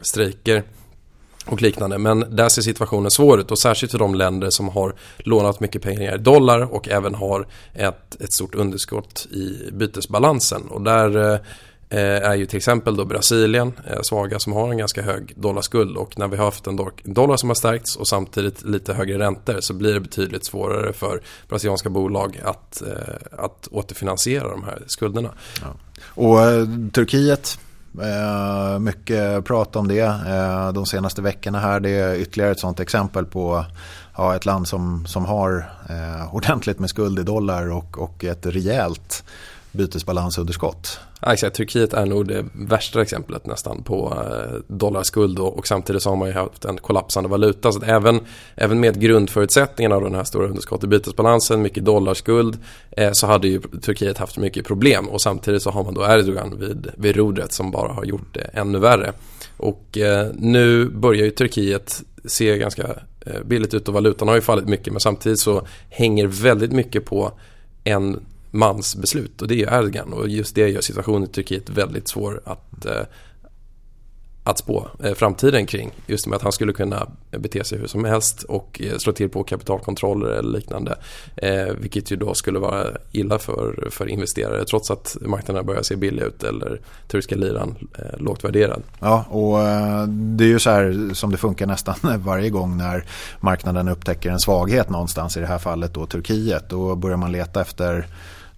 strejker 0.02 0.62
och 1.46 1.62
liknande. 1.62 1.98
Men 1.98 2.36
där 2.36 2.48
ser 2.48 2.62
situationen 2.62 3.10
svår 3.10 3.40
ut 3.40 3.50
och 3.50 3.58
särskilt 3.58 3.92
för 3.92 3.98
de 3.98 4.14
länder 4.14 4.50
som 4.50 4.68
har 4.68 4.94
lånat 5.18 5.60
mycket 5.60 5.82
pengar 5.82 6.14
i 6.14 6.18
dollar 6.18 6.74
och 6.74 6.88
även 6.88 7.14
har 7.14 7.46
ett, 7.74 8.20
ett 8.20 8.32
stort 8.32 8.54
underskott 8.54 9.26
i 9.30 9.70
bytesbalansen. 9.72 10.62
Och 10.68 10.82
där 10.82 11.34
Eh, 11.34 11.40
Eh, 11.90 12.00
är 12.00 12.34
ju 12.34 12.46
till 12.46 12.56
exempel 12.56 12.96
då 12.96 13.04
Brasilien, 13.04 13.72
eh, 13.86 13.98
svaga 14.02 14.38
som 14.38 14.52
har 14.52 14.70
en 14.70 14.78
ganska 14.78 15.02
hög 15.02 15.32
dollarskuld 15.36 15.96
och 15.96 16.18
när 16.18 16.28
vi 16.28 16.36
har 16.36 16.44
haft 16.44 16.66
en 16.66 16.76
dollar 17.04 17.36
som 17.36 17.50
har 17.50 17.54
stärkts 17.54 17.96
och 17.96 18.08
samtidigt 18.08 18.62
lite 18.62 18.94
högre 18.94 19.18
räntor 19.18 19.60
så 19.60 19.74
blir 19.74 19.94
det 19.94 20.00
betydligt 20.00 20.44
svårare 20.44 20.92
för 20.92 21.22
brasilianska 21.48 21.90
bolag 21.90 22.40
att, 22.44 22.82
eh, 22.82 23.44
att 23.44 23.68
återfinansiera 23.70 24.48
de 24.48 24.64
här 24.64 24.82
skulderna. 24.86 25.30
Ja. 25.62 25.66
Och 26.04 26.38
Turkiet 26.92 27.58
Mycket 28.80 29.44
prat 29.44 29.76
om 29.76 29.88
det 29.88 30.14
de 30.74 30.86
senaste 30.86 31.22
veckorna 31.22 31.60
här. 31.60 31.80
Det 31.80 31.90
är 31.90 32.14
ytterligare 32.14 32.52
ett 32.52 32.60
sådant 32.60 32.80
exempel 32.80 33.24
på 33.24 33.64
ja, 34.16 34.36
ett 34.36 34.46
land 34.46 34.68
som, 34.68 35.06
som 35.06 35.24
har 35.24 35.70
ordentligt 36.32 36.78
med 36.78 36.90
skuld 36.90 37.18
i 37.18 37.22
dollar 37.22 37.70
och, 37.70 37.98
och 37.98 38.24
ett 38.24 38.46
rejält 38.46 39.24
bytesbalansunderskott. 39.78 41.00
Ja, 41.20 41.32
exakt. 41.32 41.56
Turkiet 41.56 41.94
är 41.94 42.06
nog 42.06 42.28
det 42.28 42.44
värsta 42.52 43.02
exemplet 43.02 43.46
nästan 43.46 43.82
på 43.82 44.14
eh, 44.16 44.60
dollarskuld 44.66 45.38
och, 45.38 45.58
och 45.58 45.66
samtidigt 45.66 46.02
så 46.02 46.10
har 46.10 46.16
man 46.16 46.28
ju 46.28 46.34
haft 46.34 46.64
en 46.64 46.78
kollapsande 46.78 47.28
valuta. 47.28 47.72
Så 47.72 47.82
även, 47.82 48.20
även 48.54 48.80
med 48.80 49.00
grundförutsättningarna 49.00 49.96
av 49.96 50.02
den 50.02 50.14
här 50.14 50.24
stora 50.24 50.46
underskottet 50.46 50.84
i 50.84 50.86
bytesbalansen, 50.86 51.62
mycket 51.62 51.84
dollarskuld, 51.84 52.58
eh, 52.90 53.10
så 53.12 53.26
hade 53.26 53.48
ju 53.48 53.60
Turkiet 53.60 54.18
haft 54.18 54.38
mycket 54.38 54.66
problem 54.66 55.08
och 55.08 55.20
samtidigt 55.20 55.62
så 55.62 55.70
har 55.70 55.84
man 55.84 55.94
då 55.94 56.04
Erdogan 56.04 56.58
vid, 56.58 56.90
vid 56.96 57.16
rodret 57.16 57.52
som 57.52 57.70
bara 57.70 57.92
har 57.92 58.04
gjort 58.04 58.34
det 58.34 58.50
ännu 58.52 58.78
värre. 58.78 59.12
Och 59.56 59.98
eh, 59.98 60.28
nu 60.34 60.84
börjar 60.88 61.24
ju 61.24 61.30
Turkiet 61.30 62.02
se 62.24 62.58
ganska 62.58 62.86
eh, 63.26 63.42
billigt 63.44 63.74
ut 63.74 63.88
och 63.88 63.94
valutan 63.94 64.28
har 64.28 64.34
ju 64.34 64.40
fallit 64.40 64.68
mycket 64.68 64.92
men 64.92 65.00
samtidigt 65.00 65.40
så 65.40 65.66
hänger 65.90 66.26
väldigt 66.26 66.72
mycket 66.72 67.04
på 67.04 67.32
en 67.84 68.20
mans 68.58 68.96
beslut 68.96 69.42
och 69.42 69.48
det 69.48 69.62
är 69.62 69.78
Erdogan 69.78 70.12
och 70.12 70.28
just 70.28 70.54
det 70.54 70.68
gör 70.68 70.80
situationen 70.80 71.24
i 71.24 71.32
Turkiet 71.32 71.70
väldigt 71.70 72.08
svår 72.08 72.40
att, 72.44 72.86
eh, 72.86 73.02
att 74.44 74.58
spå 74.58 74.88
eh, 75.04 75.14
framtiden 75.14 75.66
kring. 75.66 75.90
Just 76.06 76.26
med 76.26 76.36
att 76.36 76.42
han 76.42 76.52
skulle 76.52 76.72
kunna 76.72 77.08
bete 77.30 77.64
sig 77.64 77.78
hur 77.78 77.86
som 77.86 78.04
helst 78.04 78.42
och 78.42 78.80
eh, 78.84 78.98
slå 78.98 79.12
till 79.12 79.28
på 79.28 79.44
kapitalkontroller 79.44 80.28
eller 80.28 80.58
liknande. 80.58 80.98
Eh, 81.36 81.66
vilket 81.78 82.10
ju 82.10 82.16
då 82.16 82.34
skulle 82.34 82.58
vara 82.58 82.86
illa 83.12 83.38
för, 83.38 83.88
för 83.90 84.06
investerare 84.08 84.64
trots 84.64 84.90
att 84.90 85.16
marknaderna 85.20 85.64
börjar 85.64 85.82
se 85.82 85.96
billiga 85.96 86.26
ut 86.26 86.42
eller 86.42 86.80
turkiska 87.08 87.36
liran 87.36 87.88
eh, 87.98 88.20
lågt 88.20 88.44
värderad. 88.44 88.82
Ja, 89.00 89.24
och 89.30 89.60
eh, 89.62 90.06
det 90.06 90.44
är 90.44 90.48
ju 90.48 90.58
så 90.58 90.70
här 90.70 91.14
som 91.14 91.30
det 91.30 91.36
funkar 91.36 91.66
nästan 91.66 91.96
varje 92.24 92.50
gång 92.50 92.76
när 92.76 93.04
marknaden 93.40 93.88
upptäcker 93.88 94.30
en 94.30 94.40
svaghet 94.40 94.90
någonstans, 94.90 95.36
i 95.36 95.40
det 95.40 95.46
här 95.46 95.58
fallet 95.58 95.94
då 95.94 96.06
Turkiet. 96.06 96.68
Då 96.68 96.94
börjar 96.94 97.16
man 97.16 97.32
leta 97.32 97.60
efter 97.60 98.06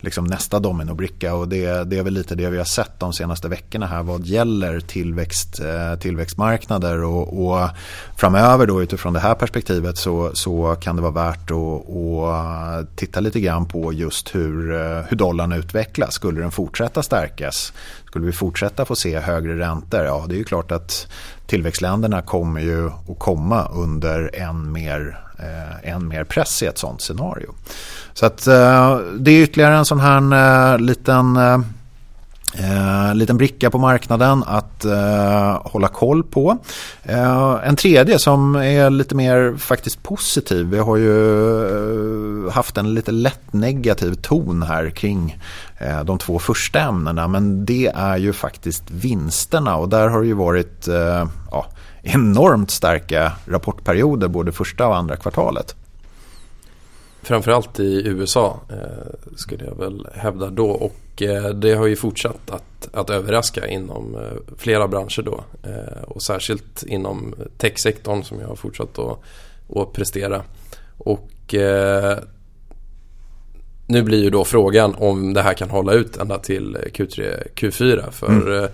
liksom 0.01 0.25
nästa 0.25 0.59
dominobricka 0.59 1.35
och 1.35 1.49
det, 1.49 1.85
det 1.85 1.99
är 1.99 2.03
väl 2.03 2.15
lite 2.15 2.35
det 2.35 2.51
vi 2.51 2.59
har 2.59 2.65
sett 2.65 3.01
de 3.01 3.13
senaste 3.13 3.49
veckorna 3.49 3.87
här 3.87 4.03
vad 4.03 4.27
gäller 4.27 4.81
tillväxt, 4.81 5.61
eh, 5.61 5.99
tillväxtmarknader 5.99 7.03
och, 7.03 7.47
och 7.47 7.69
framöver 8.17 8.67
då 8.67 8.83
utifrån 8.83 9.13
det 9.13 9.21
här 9.21 9.35
perspektivet 9.35 9.99
så, 9.99 10.31
så 10.35 10.77
kan 10.81 10.97
det 10.97 11.03
vara 11.03 11.13
värt 11.13 11.51
att, 11.51 11.91
att 11.91 12.97
titta 12.97 13.21
lite 13.21 13.41
grann 13.41 13.67
på 13.67 13.93
just 13.93 14.35
hur, 14.35 14.75
eh, 14.75 15.03
hur 15.09 15.17
dollarn 15.17 15.53
utvecklas. 15.53 16.15
Skulle 16.15 16.41
den 16.41 16.51
fortsätta 16.51 17.03
stärkas? 17.03 17.73
Skulle 18.07 18.27
vi 18.27 18.33
fortsätta 18.33 18.85
få 18.85 18.97
se 18.97 19.19
högre 19.19 19.59
räntor? 19.59 20.01
Ja, 20.01 20.25
det 20.29 20.35
är 20.35 20.39
ju 20.39 20.45
klart 20.45 20.73
att 20.73 21.07
tillväxtländerna 21.47 22.23
kommer 22.23 22.61
ju 22.61 22.87
att 22.87 23.19
komma 23.19 23.69
under 23.73 24.31
än 24.35 24.73
mer 24.73 25.30
eh, 25.43 25.93
än 25.93 26.09
mer 26.09 26.25
press 26.25 26.63
i 26.63 26.67
ett 26.67 26.79
sånt 26.79 27.03
scenario. 27.03 27.55
Så 28.15 28.27
att, 28.27 28.47
eh, 28.47 28.99
det 29.19 29.31
är 29.31 29.43
ytterligare 29.43 29.77
en 29.77 29.85
sån 29.85 30.01
här 30.01 30.73
eh, 30.73 30.79
liten 30.79 31.39
Eh, 32.55 33.09
eh 33.09 33.15
liten 33.15 33.37
bricka 33.37 33.71
på 33.71 33.79
marknaden 33.79 34.45
att 34.47 34.85
eh, 34.85 35.61
hålla 35.65 35.89
koll 35.89 36.23
på. 36.23 36.59
Eh, 37.03 37.59
en 37.65 37.77
tredje 37.77 38.19
som 38.19 38.55
är 38.55 38.91
lite 38.91 39.15
mer 39.15 39.57
faktiskt 39.59 40.03
positiv. 40.03 40.67
Vi 40.67 40.79
har 40.79 40.97
ju 40.97 42.51
haft 42.51 42.77
en 42.77 42.95
lite 42.95 43.13
lätt 43.13 43.53
negativ 43.53 44.15
ton 44.15 44.63
här 44.63 44.91
kring 44.91 45.39
de 46.05 46.19
två 46.19 46.39
första 46.39 46.81
ämnena. 46.81 47.29
Men 47.29 47.65
det 47.65 47.93
är 47.95 48.17
ju 48.17 48.33
faktiskt 48.33 48.91
vinsterna 48.91 49.77
och 49.77 49.89
där 49.89 50.09
har 50.09 50.21
det 50.21 50.27
ju 50.27 50.35
varit 50.35 50.89
ja, 51.51 51.67
enormt 52.03 52.71
starka 52.71 53.33
rapportperioder 53.47 54.29
både 54.29 54.53
första 54.53 54.89
och 54.89 54.97
andra 54.97 55.17
kvartalet. 55.17 55.75
Framförallt 57.23 57.81
i 57.81 58.03
USA 58.07 58.61
eh, 58.69 59.35
skulle 59.37 59.65
jag 59.65 59.77
väl 59.77 60.07
hävda 60.15 60.51
då 60.51 60.71
och 60.71 61.23
eh, 61.23 61.49
det 61.49 61.75
har 61.75 61.87
ju 61.87 61.97
fortsatt 61.97 62.51
att, 62.51 62.89
att 62.93 63.11
överraska 63.11 63.69
inom 63.69 64.15
eh, 64.15 64.55
flera 64.57 64.89
branscher 64.89 65.23
då 65.23 65.45
eh, 65.63 66.03
och 66.03 66.23
särskilt 66.23 66.83
inom 66.83 67.35
techsektorn 67.59 68.23
som 68.23 68.41
jag 68.41 68.49
har 68.49 68.57
fortsatt 68.57 68.99
att, 68.99 69.19
att 69.77 69.93
prestera. 69.93 70.43
Och 70.99 71.55
eh, 71.55 72.19
nu 73.87 74.03
blir 74.03 74.23
ju 74.23 74.31
då 74.31 74.45
frågan 74.45 74.95
om 74.99 75.35
det 75.35 75.43
här 75.43 75.55
kan 75.55 75.71
hålla 75.71 75.93
ut 75.93 76.17
ända 76.17 76.39
till 76.39 76.77
Q3, 76.77 77.37
Q4 77.55 78.11
för 78.11 78.59
mm. 78.59 78.69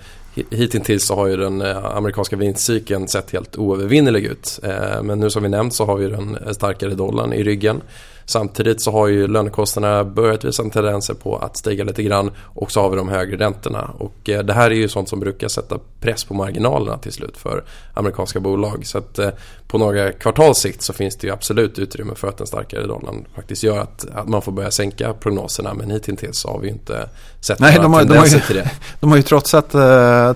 Hittills 0.51 1.07
så 1.07 1.15
har 1.15 1.27
ju 1.27 1.37
den 1.37 1.63
eh, 1.63 1.85
amerikanska 1.85 2.37
vinstcykeln 2.37 3.09
sett 3.09 3.31
helt 3.31 3.57
oövervinnelig 3.57 4.25
ut. 4.25 4.61
Eh, 4.63 5.03
men 5.03 5.21
nu 5.21 5.31
som 5.31 5.43
vi 5.43 5.49
nämnt 5.49 5.75
så 5.75 5.85
har 5.85 5.97
vi 5.97 6.09
den 6.09 6.37
eh, 6.37 6.53
starkare 6.53 6.95
dollarn 6.95 7.33
i 7.33 7.43
ryggen. 7.43 7.81
Samtidigt 8.27 8.81
så 8.81 8.93
har 8.93 9.07
ju 9.07 9.29
lönekostnaderna 9.29 10.05
börjat 10.05 10.45
visa 10.45 10.63
tendenser 10.63 11.15
på 11.15 11.37
att 11.37 11.57
stiga 11.57 11.85
lite 11.85 12.03
grann 12.03 12.31
och 12.39 12.73
så 12.73 12.81
har 12.81 12.91
vi 12.91 12.97
de 12.97 13.09
högre 13.09 13.37
räntorna. 13.37 13.91
Och 13.99 14.29
eh, 14.29 14.43
det 14.43 14.53
här 14.53 14.71
är 14.71 14.75
ju 14.75 14.89
sånt 14.89 15.09
som 15.09 15.21
brukar 15.21 15.49
sätta 15.49 15.79
press 16.01 16.25
på 16.25 16.35
marginalerna 16.35 16.99
till 16.99 17.13
slut 17.13 17.37
för 17.37 17.65
amerikanska 17.95 18.41
bolag. 18.41 18.87
Så 18.87 18.99
att 18.99 19.19
på 19.67 19.79
några 19.79 20.13
kvartals 20.13 20.59
sikt 20.59 20.83
så 20.83 20.93
finns 20.93 21.17
det 21.17 21.27
ju 21.27 21.33
absolut 21.33 21.79
utrymme 21.79 22.15
för 22.15 22.29
att 22.29 22.39
den 22.39 22.47
starkare 22.47 22.87
dollarn 22.87 23.25
faktiskt 23.35 23.63
gör 23.63 23.79
att, 23.79 24.07
att 24.15 24.29
man 24.29 24.43
får 24.43 24.53
börja 24.53 24.71
sänka 24.71 25.13
prognoserna. 25.13 25.75
Men 25.75 25.91
hittills 25.91 26.45
har 26.45 26.59
vi 26.59 26.69
inte 26.69 27.09
sett 27.41 27.61
Nej, 27.61 27.75
några 27.75 27.83
de 27.83 27.93
har, 27.93 28.01
tendenser 28.01 28.25
de 28.25 28.31
har 28.31 28.41
ju, 28.41 28.47
till 28.47 28.57
det. 28.57 28.71
De 29.01 29.11
har 29.11 29.17
ju 29.17 29.23
trotsat, 29.23 29.71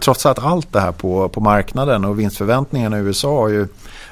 trotsat 0.01 0.39
allt 0.39 0.73
det 0.73 0.81
här 0.81 0.93
på, 0.93 1.29
på 1.29 1.41
marknaden 1.41 2.05
och 2.05 2.21
vinstförväntningarna 2.21 2.99
i 2.99 3.01
USA 3.01 3.41
har 3.41 3.49
ju 3.49 3.67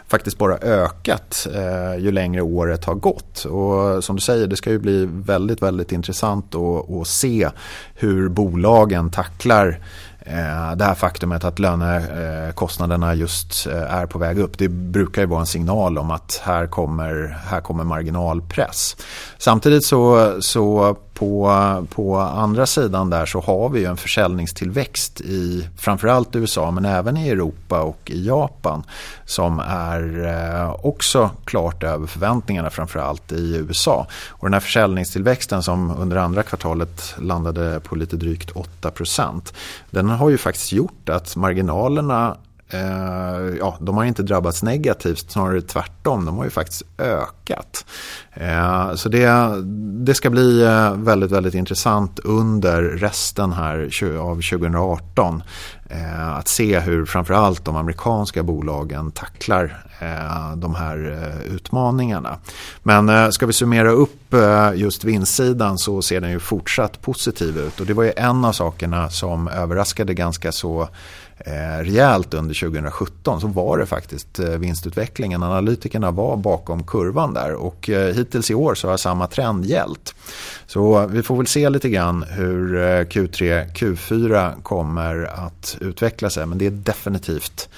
faktiskt 0.09 0.39
bara 0.39 0.59
ökat 0.59 1.47
eh, 1.55 1.97
ju 1.99 2.13
längre 2.13 2.43
året 2.43 2.85
har 2.85 2.95
gått. 2.95 3.45
Och 3.45 4.05
som 4.05 4.17
du 4.17 4.23
säger, 4.23 4.47
det 4.47 4.57
ska 4.57 4.71
ju 4.71 4.79
bli 4.79 5.09
väldigt, 5.11 5.63
väldigt 5.63 5.93
intressant 5.93 6.55
att, 6.55 6.91
att 6.91 7.09
se 7.09 7.49
hur 7.95 8.29
bolagen 8.29 9.11
tacklar 9.11 9.81
eh, 10.21 10.77
det 10.77 10.85
här 10.85 10.95
faktumet 10.95 11.45
att 11.45 11.59
lönekostnaderna 11.59 13.13
eh, 13.13 13.19
just 13.19 13.67
eh, 13.67 13.95
är 13.95 14.07
på 14.07 14.19
väg 14.19 14.39
upp 14.39 14.59
det 14.59 14.69
brukar 14.69 15.23
ju 15.23 15.29
vara 15.29 15.41
en 15.41 15.47
signal 15.47 15.99
om 15.99 16.11
att 16.11 16.41
här 16.45 16.67
kommer, 16.67 17.39
här 17.47 17.61
kommer 17.61 17.85
marginalpress. 17.85 18.97
Samtidigt 19.39 19.85
så, 19.85 20.37
så 20.43 20.97
på, 21.19 21.87
på 21.91 22.17
andra 22.19 22.67
sidan 22.67 23.11
där 23.11 23.27
så 23.27 23.41
har 23.41 23.69
vi 23.69 23.85
en 23.85 23.97
försäljningstillväxt 23.97 25.21
i 25.21 25.69
framförallt 25.77 26.37
USA 26.37 26.71
men 26.71 26.85
även 26.85 27.17
i 27.17 27.29
Europa 27.29 27.81
och 27.81 28.11
i 28.11 28.27
Japan 28.27 28.83
som 29.25 29.61
är 29.61 30.27
eh, 30.27 30.87
också 30.87 31.31
klart 31.45 31.83
över 31.83 32.07
förväntningarna 32.07 32.71
framförallt 32.71 33.33
i 33.33 33.57
USA. 33.57 34.07
Och 34.29 34.47
den 34.47 34.53
här 34.53 34.61
försäljningstillväxten 34.61 35.63
som 35.63 35.91
under 35.99 36.17
andra 36.17 36.43
kvartalet 36.43 37.15
landade 37.19 37.81
på 37.81 37.97
lite 37.97 38.17
drygt 38.17 38.53
8% 38.83 39.53
den 39.91 40.09
har 40.09 40.31
ju 40.31 40.39
faktiskt 40.39 40.73
gjort 40.73 41.09
att 41.09 41.37
marginalerna 41.37 42.37
eh, 42.71 43.57
ja, 43.59 43.77
de 43.81 43.97
har 43.97 44.05
inte 44.05 44.23
drabbats 44.23 44.63
negativt, 44.63 45.31
snarare 45.31 45.61
tvärtom. 45.61 46.25
De 46.25 46.37
har 46.37 46.45
ju 46.45 46.51
faktiskt 46.51 46.83
ökat. 46.99 47.87
Eh, 48.35 48.95
så 48.95 49.09
det, 49.09 49.53
det 50.05 50.15
ska 50.15 50.31
bli 50.31 50.63
eh, 50.63 50.95
väldigt, 50.95 51.31
väldigt 51.31 51.55
intressant 51.55 52.19
under 52.19 52.83
resten 52.83 53.53
här 53.53 53.91
av 54.19 54.35
2018 54.35 55.43
eh, 55.89 56.29
att 56.29 56.49
se 56.49 56.81
hur 56.81 57.07
framförallt 57.07 57.65
de 57.65 57.77
amerikanska 57.77 58.43
bolagen 58.43 59.11
tacklar 59.11 59.85
eh, 59.99 60.57
de 60.57 60.75
här 60.75 61.23
eh, 61.23 61.55
utmaningarna. 61.55 62.39
Men 62.83 63.09
eh, 63.09 63.31
ska 63.31 63.47
vi 63.47 63.53
summera 63.53 63.91
upp 63.91 64.13
just 64.75 65.05
vinstsidan 65.05 65.79
så 65.79 66.03
ser 66.03 66.21
den 66.21 66.31
ju 66.31 66.39
fortsatt 66.39 67.03
positiv 67.03 67.59
ut 67.59 67.81
och 67.81 67.87
det 67.87 67.95
var 67.95 68.05
ju 68.05 68.13
en 68.17 68.45
av 68.45 68.53
sakerna 68.53 69.11
som 69.11 69.49
överraskade 69.49 70.15
ganska 70.15 70.53
så 70.53 70.89
eh, 71.39 71.85
rejält 71.85 72.35
under 72.35 72.55
2017 72.55 73.41
så 73.41 73.47
var 73.47 73.79
det 73.79 73.87
faktiskt 73.87 74.39
eh, 74.39 74.49
vinstutvecklingen. 74.49 75.43
Analytikerna 75.43 76.11
var 76.11 76.37
bakom 76.37 76.83
kurvan 76.85 77.35
där 77.35 77.55
och 77.55 77.91
eh, 77.91 78.15
hittills 78.15 78.51
i 78.51 78.55
år 78.55 78.75
så 78.75 78.89
har 78.89 78.97
samma 78.97 79.27
trend 79.27 79.65
gällt. 79.65 80.15
Så 80.67 81.07
vi 81.07 81.23
får 81.23 81.37
väl 81.37 81.47
se 81.47 81.69
lite 81.69 81.89
grann 81.89 82.23
hur 82.23 82.77
eh, 82.77 82.81
Q3, 82.81 83.73
Q4 83.73 84.63
kommer 84.63 85.25
att 85.25 85.77
utveckla 85.81 86.31
sig 86.31 86.47
men 86.47 86.59
det 86.59 86.67
är 86.67 86.71
definitivt 86.71 87.69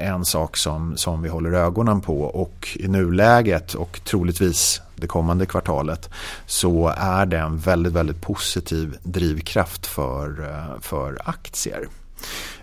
en 0.00 0.24
sak 0.24 0.56
som, 0.56 0.96
som 0.96 1.22
vi 1.22 1.28
håller 1.28 1.52
ögonen 1.52 2.00
på 2.00 2.20
och 2.20 2.68
i 2.74 2.88
nuläget 2.88 3.74
och 3.74 4.00
troligtvis 4.04 4.82
det 4.94 5.06
kommande 5.06 5.46
kvartalet 5.46 6.10
så 6.46 6.94
är 6.96 7.26
det 7.26 7.38
en 7.38 7.58
väldigt, 7.58 7.92
väldigt 7.92 8.20
positiv 8.20 8.96
drivkraft 9.02 9.86
för, 9.86 10.52
för 10.80 11.18
aktier. 11.24 11.88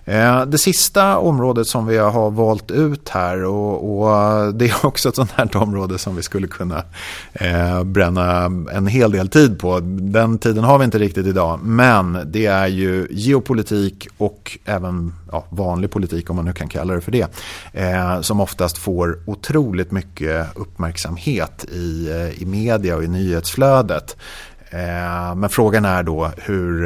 Eh, 0.05 0.45
det 0.45 0.57
sista 0.57 1.17
området 1.17 1.67
som 1.67 1.85
vi 1.85 1.97
har 1.97 2.31
valt 2.31 2.71
ut 2.71 3.09
här 3.09 3.43
och, 3.43 3.99
och, 3.99 4.17
eh, 4.17 4.47
det 4.47 4.65
är 4.65 4.75
också 4.85 5.09
ett 5.09 5.15
sånt 5.15 5.31
här 5.31 5.57
område 5.57 5.97
som 5.97 6.15
vi 6.15 6.23
skulle 6.23 6.47
kunna 6.47 6.83
eh, 7.33 7.83
bränna 7.83 8.45
en 8.73 8.87
hel 8.87 9.11
del 9.11 9.29
tid 9.29 9.59
på. 9.59 9.79
Den 9.83 10.37
tiden 10.37 10.63
har 10.63 10.77
vi 10.77 10.85
inte 10.85 10.99
riktigt 10.99 11.27
idag. 11.27 11.59
Men 11.63 12.19
det 12.25 12.45
är 12.45 12.67
ju 12.67 13.07
geopolitik 13.11 14.07
och 14.17 14.57
även 14.65 15.13
ja, 15.31 15.45
vanlig 15.49 15.91
politik 15.91 16.29
om 16.29 16.35
man 16.35 16.45
nu 16.45 16.53
kan 16.53 16.67
kalla 16.67 16.93
det 16.93 17.01
för 17.01 17.11
det. 17.11 17.27
Eh, 17.73 18.21
som 18.21 18.41
oftast 18.41 18.77
får 18.77 19.19
otroligt 19.25 19.91
mycket 19.91 20.47
uppmärksamhet 20.55 21.65
i, 21.71 22.09
eh, 22.09 22.41
i 22.41 22.45
media 22.45 22.95
och 22.95 23.03
i 23.03 23.07
nyhetsflödet. 23.07 24.17
Eh, 24.69 25.35
men 25.35 25.49
frågan 25.49 25.85
är 25.85 26.03
då 26.03 26.31
hur 26.37 26.85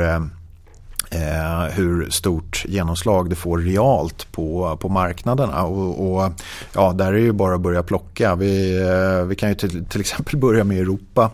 eh, 1.17 1.75
hur 1.75 2.09
stort 2.09 2.65
genomslag 2.67 3.29
det 3.29 3.35
får 3.35 3.57
realt 3.57 4.31
på, 4.31 4.77
på 4.81 4.89
marknaderna. 4.89 5.63
Och, 5.63 6.11
och, 6.11 6.31
ja, 6.73 6.93
där 6.93 7.07
är 7.07 7.11
det 7.11 7.19
ju 7.19 7.31
bara 7.31 7.55
att 7.55 7.61
börja 7.61 7.83
plocka. 7.83 8.35
Vi, 8.35 8.81
eh, 8.81 9.25
vi 9.25 9.35
kan 9.35 9.49
ju 9.49 9.55
till, 9.55 9.85
till 9.85 10.01
exempel 10.01 10.37
börja 10.37 10.63
med 10.63 10.77
Europa. 10.77 11.31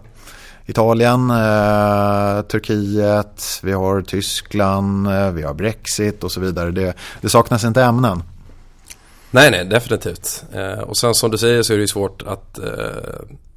Italien, 0.65 1.29
eh, 1.29 2.41
Turkiet, 2.41 3.59
vi 3.63 3.71
har 3.71 4.01
Tyskland, 4.01 5.07
eh, 5.07 5.31
vi 5.31 5.41
har 5.41 5.53
Brexit 5.53 6.23
och 6.23 6.31
så 6.31 6.39
vidare. 6.39 6.71
Det, 6.71 6.93
det 7.21 7.29
saknas 7.29 7.63
inte 7.63 7.83
ämnen. 7.83 8.23
Nej, 9.31 9.51
nej, 9.51 9.65
definitivt. 9.65 10.43
Eh, 10.53 10.79
och 10.79 10.97
sen 10.97 11.15
som 11.15 11.31
du 11.31 11.37
säger 11.37 11.63
så 11.63 11.73
är 11.73 11.77
det 11.77 11.81
ju 11.81 11.87
svårt 11.87 12.21
att 12.21 12.57
eh, 12.57 12.65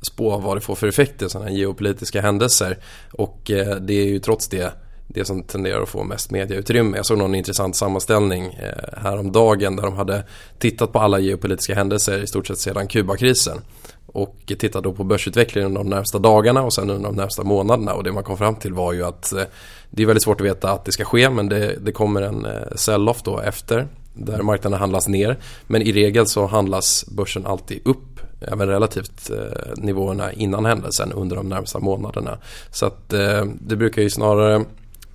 spå 0.03 0.39
vad 0.39 0.57
det 0.57 0.61
får 0.61 0.75
för 0.75 0.87
effekter, 0.87 1.29
sådana 1.29 1.51
här 1.51 1.57
geopolitiska 1.57 2.21
händelser. 2.21 2.79
Och 3.13 3.51
eh, 3.51 3.77
det 3.77 3.95
är 3.95 4.07
ju 4.07 4.19
trots 4.19 4.49
det 4.49 4.73
det 5.07 5.25
som 5.25 5.43
tenderar 5.43 5.83
att 5.83 5.89
få 5.89 6.05
mest 6.05 6.31
mediautrymme. 6.31 6.97
Jag 6.97 7.07
såg 7.07 7.19
någon 7.19 7.35
intressant 7.35 7.77
sammanställning 7.77 8.45
eh, 8.45 8.99
häromdagen 9.03 9.77
där 9.77 9.83
de 9.83 9.95
hade 9.95 10.25
tittat 10.59 10.93
på 10.93 10.99
alla 10.99 11.19
geopolitiska 11.19 11.75
händelser 11.75 12.23
i 12.23 12.27
stort 12.27 12.47
sett 12.47 12.59
sedan 12.59 12.89
Kubakrisen. 12.89 13.61
Och 14.07 14.37
tittat 14.47 14.85
då 14.85 14.93
på 14.93 15.05
börsutvecklingen 15.05 15.67
under 15.67 15.81
de 15.81 15.91
närmsta 15.91 16.19
dagarna 16.19 16.63
och 16.63 16.73
sen 16.73 16.91
under 16.91 17.09
de 17.09 17.17
närmsta 17.17 17.45
månaderna. 17.45 17.95
Och 17.95 18.05
det 18.05 18.13
man 18.13 18.25
kom 18.25 18.39
fram 18.39 18.55
till 18.55 18.73
var 18.73 18.93
ju 18.93 19.05
att 19.05 19.33
eh, 19.33 19.43
det 19.91 20.03
är 20.03 20.07
väldigt 20.07 20.23
svårt 20.23 20.41
att 20.41 20.47
veta 20.47 20.71
att 20.71 20.85
det 20.85 20.93
ska 20.93 21.05
ske 21.05 21.31
men 21.31 21.49
det, 21.49 21.77
det 21.81 21.93
kommer 21.93 22.23
en 22.23 22.47
eh, 22.47 22.75
sell-off 22.75 23.23
då 23.23 23.41
efter 23.41 23.89
där 24.15 24.43
marknaden 24.43 24.81
handlas 24.81 25.09
ner. 25.09 25.37
Men 25.67 25.83
i 25.83 25.93
regel 25.93 26.27
så 26.27 26.47
handlas 26.47 27.05
börsen 27.09 27.47
alltid 27.47 27.81
upp 27.85 28.21
även 28.41 28.69
relativt 28.69 29.31
eh, 29.31 29.73
nivåerna 29.77 30.33
innan 30.33 30.65
händelsen 30.65 31.13
under 31.13 31.37
de 31.37 31.49
närmsta 31.49 31.79
månaderna. 31.79 32.39
Så 32.71 32.87
att 32.87 33.13
eh, 33.13 33.45
det 33.61 33.77
brukar 33.77 34.03
ju 34.03 34.11
snarare 34.11 34.65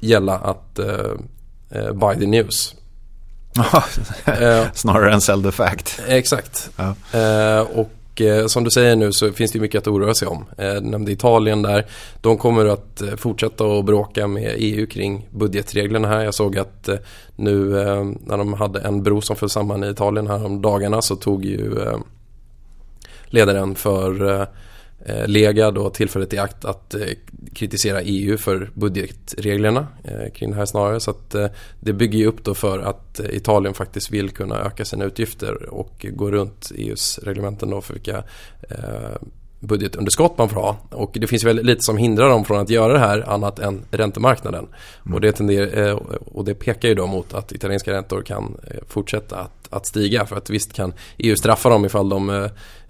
gälla 0.01 0.37
att 0.37 0.79
eh, 0.79 1.11
eh 1.69 1.93
buy 1.93 2.15
the 2.19 2.27
news. 2.27 2.75
Eh, 4.25 4.65
Snarare 4.73 5.13
än 5.13 5.21
sell 5.21 5.43
the 5.43 5.51
fact. 5.51 6.01
Exakt. 6.07 6.69
Ja. 6.77 7.19
Eh, 7.19 7.61
och 7.61 8.21
eh, 8.21 8.47
som 8.47 8.63
du 8.63 8.71
säger 8.71 8.95
nu 8.95 9.11
så 9.11 9.31
finns 9.31 9.51
det 9.51 9.59
mycket 9.59 9.79
att 9.79 9.87
oroa 9.87 10.13
sig 10.13 10.27
om. 10.27 10.45
Eh, 10.57 10.73
du 10.73 10.81
nämnde 10.81 11.11
Italien 11.11 11.61
där. 11.61 11.85
De 12.21 12.37
kommer 12.37 12.65
att 12.65 13.01
fortsätta 13.17 13.65
att 13.65 13.85
bråka 13.85 14.27
med 14.27 14.55
EU 14.57 14.87
kring 14.87 15.27
budgetreglerna 15.31 16.07
här. 16.07 16.23
Jag 16.23 16.33
såg 16.33 16.57
att 16.57 16.89
nu 17.35 17.53
när 18.25 18.37
de 18.37 18.53
hade 18.53 18.79
en 18.79 19.03
bro 19.03 19.21
som 19.21 19.35
föll 19.35 19.49
samman 19.49 19.83
i 19.83 19.89
Italien 19.89 20.27
här 20.27 20.45
om 20.45 20.61
dagarna 20.61 21.01
så 21.01 21.15
tog 21.15 21.45
ju 21.45 21.75
ledaren 23.25 23.75
för 23.75 24.41
Eh, 24.41 24.47
Lega 25.25 25.71
då 25.71 25.89
tillfället 25.89 26.33
i 26.33 26.37
akt 26.37 26.65
att 26.65 26.93
eh, 26.93 27.01
kritisera 27.53 28.01
EU 28.01 28.37
för 28.37 28.69
budgetreglerna 28.73 29.87
eh, 30.03 30.31
kring 30.33 30.51
det 30.51 30.55
här 30.55 30.65
snarare. 30.65 30.99
Så 30.99 31.11
att 31.11 31.35
det 31.79 31.93
bygger 31.93 32.19
ju 32.19 32.25
upp 32.25 32.43
då 32.43 32.53
för 32.53 32.79
att 32.79 33.19
Italien 33.19 33.73
faktiskt 33.73 34.11
vill 34.11 34.29
kunna 34.29 34.59
öka 34.59 34.85
sina 34.85 35.05
utgifter 35.05 35.69
och 35.69 36.05
gå 36.09 36.31
runt 36.31 36.71
EUs 36.75 37.19
reglementen 37.23 37.69
då 37.69 37.81
för 37.81 37.93
vilka 37.93 38.23
budgetunderskott 39.59 40.37
man 40.37 40.49
får 40.49 40.61
ha. 40.61 40.77
Och 40.89 41.11
det 41.13 41.27
finns 41.27 41.43
väldigt 41.43 41.65
lite 41.65 41.81
som 41.81 41.97
hindrar 41.97 42.29
dem 42.29 42.45
från 42.45 42.59
att 42.59 42.69
göra 42.69 42.93
det 42.93 42.99
här 42.99 43.29
annat 43.29 43.59
än 43.59 43.85
räntemarknaden. 43.91 44.67
Mm. 45.05 45.13
Och, 45.13 45.21
det 45.21 45.31
tenderar, 45.31 45.93
och 46.35 46.45
det 46.45 46.53
pekar 46.53 46.89
ju 46.89 46.95
då 46.95 47.07
mot 47.07 47.33
att 47.33 47.51
italienska 47.51 47.91
räntor 47.91 48.21
kan 48.21 48.57
fortsätta 48.87 49.39
att 49.39 49.60
att 49.71 49.85
stiga. 49.85 50.25
För 50.25 50.35
att 50.35 50.49
visst 50.49 50.73
kan 50.73 50.93
EU 51.17 51.35
straffa 51.35 51.69
dem 51.69 51.85
ifall 51.85 52.09
de 52.09 52.29
eh, 52.29 52.35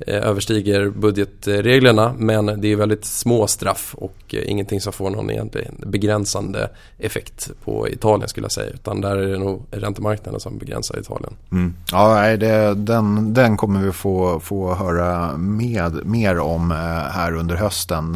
eh, 0.08 0.28
överstiger 0.28 0.90
budgetreglerna. 0.90 2.14
Men 2.18 2.62
det 2.62 2.72
är 2.72 2.76
väldigt 2.76 3.06
små 3.06 3.48
straff 3.48 3.96
och 3.98 4.18
eh, 4.30 4.52
ingenting 4.52 4.82
som 4.82 4.94
får 4.94 5.10
någon 5.10 5.30
egentligen 5.30 5.76
begränsande 5.86 6.70
effekt 6.98 7.52
på 7.64 7.90
Italien 7.90 8.30
skulle 8.30 8.46
jag 8.46 8.52
säga. 8.52 8.70
Utan 8.74 9.02
där 9.02 9.18
är 9.18 9.28
det 9.28 9.38
nog 9.38 9.66
räntemarknaden 9.72 10.40
som 10.40 10.58
begränsar 10.58 11.00
Italien. 11.00 11.34
Mm. 11.52 11.74
Ja, 11.92 12.14
nej, 12.14 12.38
det, 12.38 12.74
den, 12.76 13.34
den 13.34 13.58
kommer 13.58 13.82
vi 13.82 13.92
få, 13.92 14.40
få 14.40 14.74
höra 14.74 15.38
med, 15.38 16.06
mer 16.06 16.40
om 16.40 16.72
här 17.12 17.36
under 17.36 17.56
hösten. 17.56 18.16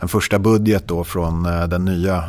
En 0.00 0.08
första 0.08 0.38
budget 0.38 0.88
då 0.88 1.04
från 1.04 1.42
den 1.42 1.84
nya 1.84 2.24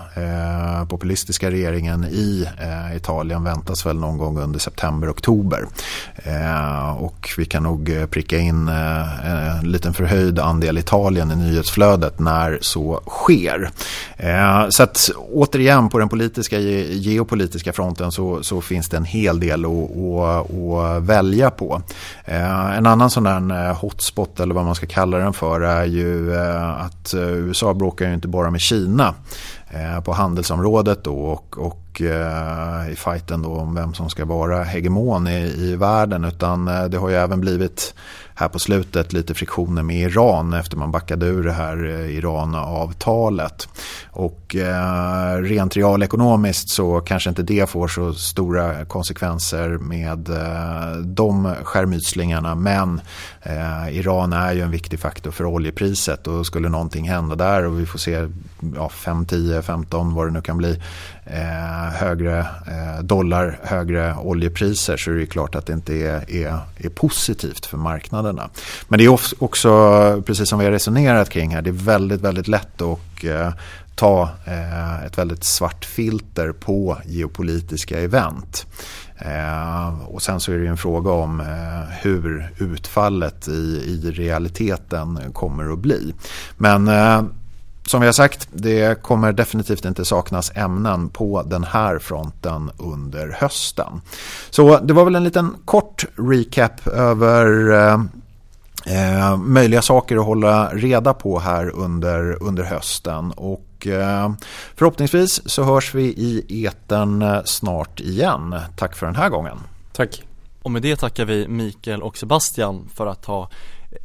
populistiska 0.89 1.51
regeringen 1.51 2.03
i 2.03 2.47
Italien 2.95 3.43
väntas 3.43 3.85
väl 3.85 3.99
någon 3.99 4.17
gång 4.17 4.39
under 4.39 4.59
september-oktober 4.59 5.46
oktober. 5.47 5.67
Eh, 6.15 7.03
och 7.03 7.29
vi 7.37 7.45
kan 7.45 7.63
nog 7.63 7.89
eh, 7.89 8.05
pricka 8.05 8.37
in 8.37 8.67
eh, 8.67 9.59
en 9.59 9.71
liten 9.71 9.93
förhöjd 9.93 10.39
andel 10.39 10.77
Italien 10.77 11.31
i 11.31 11.35
nyhetsflödet 11.35 12.19
när 12.19 12.57
så 12.61 13.01
sker. 13.07 13.69
Eh, 14.17 14.69
så 14.69 14.83
att 14.83 15.09
återigen 15.31 15.89
på 15.89 15.99
den 15.99 16.09
politiska 16.09 16.59
geopolitiska 16.59 17.73
fronten 17.73 18.11
så, 18.11 18.43
så 18.43 18.61
finns 18.61 18.89
det 18.89 18.97
en 18.97 19.05
hel 19.05 19.39
del 19.39 19.65
att, 19.65 19.71
att, 19.71 20.51
att 20.51 21.03
välja 21.03 21.49
på. 21.49 21.81
Eh, 22.25 22.77
en 22.77 22.85
annan 22.85 23.09
sån 23.09 23.23
där 23.23 23.73
hotspot 23.73 24.39
eller 24.39 24.55
vad 24.55 24.65
man 24.65 24.75
ska 24.75 24.85
kalla 24.85 25.17
den 25.17 25.33
för 25.33 25.61
är 25.61 25.85
ju 25.85 26.37
att 26.77 27.13
USA 27.13 27.73
bråkar 27.73 28.07
ju 28.07 28.13
inte 28.13 28.27
bara 28.27 28.51
med 28.51 28.61
Kina 28.61 29.13
på 30.05 30.13
handelsområdet 30.13 31.03
då 31.03 31.15
och, 31.15 31.57
och 31.57 31.86
Eh, 32.01 32.91
i 32.91 32.95
fighten 32.95 33.41
då 33.41 33.49
om 33.49 33.75
vem 33.75 33.93
som 33.93 34.09
ska 34.09 34.25
vara 34.25 34.63
hegemon 34.63 35.27
i, 35.27 35.53
i 35.57 35.75
världen 35.75 36.23
utan 36.23 36.67
eh, 36.67 36.85
det 36.85 36.97
har 36.97 37.09
ju 37.09 37.15
även 37.15 37.41
blivit 37.41 37.93
här 38.35 38.47
på 38.47 38.59
slutet 38.59 39.13
lite 39.13 39.33
friktioner 39.33 39.83
med 39.83 39.97
Iran 39.97 40.53
efter 40.53 40.77
man 40.77 40.91
backade 40.91 41.25
ur 41.25 41.43
det 41.43 41.51
här 41.51 41.85
eh, 41.85 42.17
Iran-avtalet. 42.17 43.67
Och 44.17 44.55
eh, 44.55 45.41
rent 45.41 45.77
realekonomiskt 45.77 46.69
så 46.69 46.99
kanske 46.99 47.29
inte 47.29 47.43
det 47.43 47.69
får 47.69 47.87
så 47.87 48.13
stora 48.13 48.85
konsekvenser 48.85 49.69
med 49.69 50.29
eh, 50.29 50.97
de 50.97 51.53
skärmytslingarna. 51.63 52.55
Men 52.55 53.01
eh, 53.41 53.97
Iran 53.97 54.33
är 54.33 54.53
ju 54.53 54.61
en 54.61 54.71
viktig 54.71 54.99
faktor 54.99 55.31
för 55.31 55.45
oljepriset 55.45 56.27
och 56.27 56.45
skulle 56.45 56.69
någonting 56.69 57.09
hända 57.09 57.35
där 57.35 57.65
och 57.65 57.79
vi 57.79 57.85
får 57.85 57.99
se 57.99 58.27
ja, 58.75 58.89
5, 58.89 59.25
10, 59.25 59.61
15 59.61 60.13
vad 60.13 60.27
det 60.27 60.31
nu 60.31 60.41
kan 60.41 60.57
bli 60.57 60.81
eh, 61.25 61.93
högre 61.93 62.39
eh, 62.39 63.03
dollar, 63.03 63.59
högre 63.63 64.15
oljepriser 64.15 64.97
så 64.97 65.11
är 65.11 65.15
det 65.15 65.25
klart 65.25 65.55
att 65.55 65.65
det 65.65 65.73
inte 65.73 65.93
är, 65.93 66.31
är, 66.31 66.59
är 66.77 66.89
positivt 66.89 67.65
för 67.65 67.77
marknaderna. 67.77 68.49
Men 68.87 68.99
det 68.99 69.05
är 69.05 69.19
också, 69.39 70.23
precis 70.25 70.49
som 70.49 70.59
vi 70.59 70.65
har 70.65 70.71
resonerat 70.71 71.29
kring 71.29 71.55
här, 71.55 71.61
det 71.61 71.69
är 71.69 71.85
väldigt, 71.85 72.21
väldigt 72.21 72.47
lätt 72.47 72.81
att 72.81 73.23
eh, 73.23 73.51
ta 73.97 74.29
eh, 74.45 75.05
ett 75.05 75.17
väldigt 75.17 75.43
svart 75.43 75.85
filter 75.85 76.51
på 76.51 76.97
geopolitiska 77.05 77.99
event. 77.99 78.65
Eh, 79.17 80.01
och 80.07 80.21
sen 80.21 80.39
så 80.39 80.51
är 80.51 80.57
det 80.57 80.67
en 80.67 80.77
fråga 80.77 81.11
om 81.11 81.39
eh, 81.39 81.95
hur 82.01 82.53
utfallet 82.57 83.47
i, 83.47 83.51
i 83.87 84.11
realiteten 84.11 85.19
kommer 85.33 85.73
att 85.73 85.79
bli. 85.79 86.13
Men 86.57 86.87
eh, 86.87 87.23
som 87.85 88.01
vi 88.01 88.07
har 88.07 88.13
sagt, 88.13 88.47
det 88.51 89.03
kommer 89.03 89.33
definitivt 89.33 89.85
inte 89.85 90.05
saknas 90.05 90.51
ämnen 90.55 91.09
på 91.09 91.43
den 91.43 91.63
här 91.63 91.99
fronten 91.99 92.71
under 92.77 93.27
hösten. 93.39 94.01
Så 94.49 94.79
det 94.79 94.93
var 94.93 95.05
väl 95.05 95.15
en 95.15 95.23
liten 95.23 95.55
kort 95.65 96.05
recap 96.15 96.87
över 96.87 97.73
eh, 97.73 97.99
eh, 98.85 99.37
möjliga 99.37 99.81
saker 99.81 100.17
att 100.17 100.25
hålla 100.25 100.69
reda 100.69 101.13
på 101.13 101.39
här 101.39 101.69
under, 101.75 102.43
under 102.43 102.63
hösten. 102.63 103.31
Och 103.31 103.66
och 103.77 103.87
eh, 103.87 104.31
förhoppningsvis 104.75 105.49
så 105.49 105.63
hörs 105.63 105.93
vi 105.95 106.03
i 106.03 106.63
eten 106.65 107.21
eh, 107.21 107.43
snart 107.45 107.99
igen. 107.99 108.55
Tack 108.75 108.95
för 108.95 109.05
den 109.05 109.15
här 109.15 109.29
gången. 109.29 109.57
Tack. 109.93 110.23
Och 110.61 110.71
med 110.71 110.81
det 110.81 110.95
tackar 110.95 111.25
vi 111.25 111.47
Mikael 111.47 112.03
och 112.03 112.17
Sebastian 112.17 112.89
för 112.95 113.07
att 113.07 113.25
ha 113.25 113.49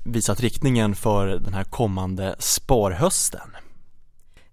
visat 0.04 0.40
riktningen 0.40 0.94
för 0.94 1.26
den 1.26 1.54
här 1.54 1.64
kommande 1.64 2.36
sparhösten. 2.38 3.51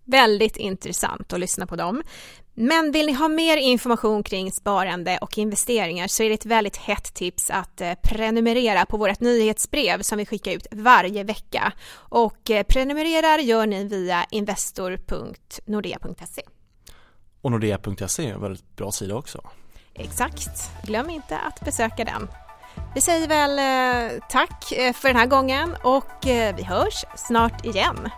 Väldigt 0.09 0.57
intressant 0.57 1.33
att 1.33 1.39
lyssna 1.39 1.67
på 1.67 1.75
dem. 1.75 2.03
Men 2.53 2.91
vill 2.91 3.05
ni 3.05 3.13
ha 3.13 3.27
mer 3.27 3.57
information 3.57 4.23
kring 4.23 4.51
sparande 4.51 5.17
och 5.21 5.37
investeringar 5.37 6.07
så 6.07 6.23
är 6.23 6.29
det 6.29 6.35
ett 6.35 6.45
väldigt 6.45 6.77
hett 6.77 7.13
tips 7.13 7.49
att 7.49 7.81
eh, 7.81 7.93
prenumerera 8.03 8.85
på 8.85 8.97
vårt 8.97 9.19
nyhetsbrev 9.19 10.01
som 10.01 10.17
vi 10.17 10.25
skickar 10.25 10.51
ut 10.51 10.67
varje 10.71 11.23
vecka. 11.23 11.73
Och 11.93 12.51
eh, 12.51 12.63
prenumererar 12.63 13.37
gör 13.37 13.65
ni 13.65 13.83
via 13.83 14.25
investor.nordea.se. 14.31 16.41
Och 17.41 17.51
nordea.se 17.51 18.29
är 18.29 18.33
en 18.33 18.41
väldigt 18.41 18.75
bra 18.75 18.91
sida 18.91 19.15
också. 19.15 19.41
Exakt. 19.93 20.49
Glöm 20.83 21.09
inte 21.09 21.37
att 21.37 21.65
besöka 21.65 22.03
den. 22.03 22.27
Vi 22.95 23.01
säger 23.01 23.27
väl 23.27 23.59
eh, 23.59 24.19
tack 24.29 24.63
för 24.69 25.07
den 25.07 25.17
här 25.17 25.27
gången 25.27 25.75
och 25.83 26.13
vi 26.55 26.63
hörs 26.63 27.05
snart 27.15 27.65
igen. 27.65 28.09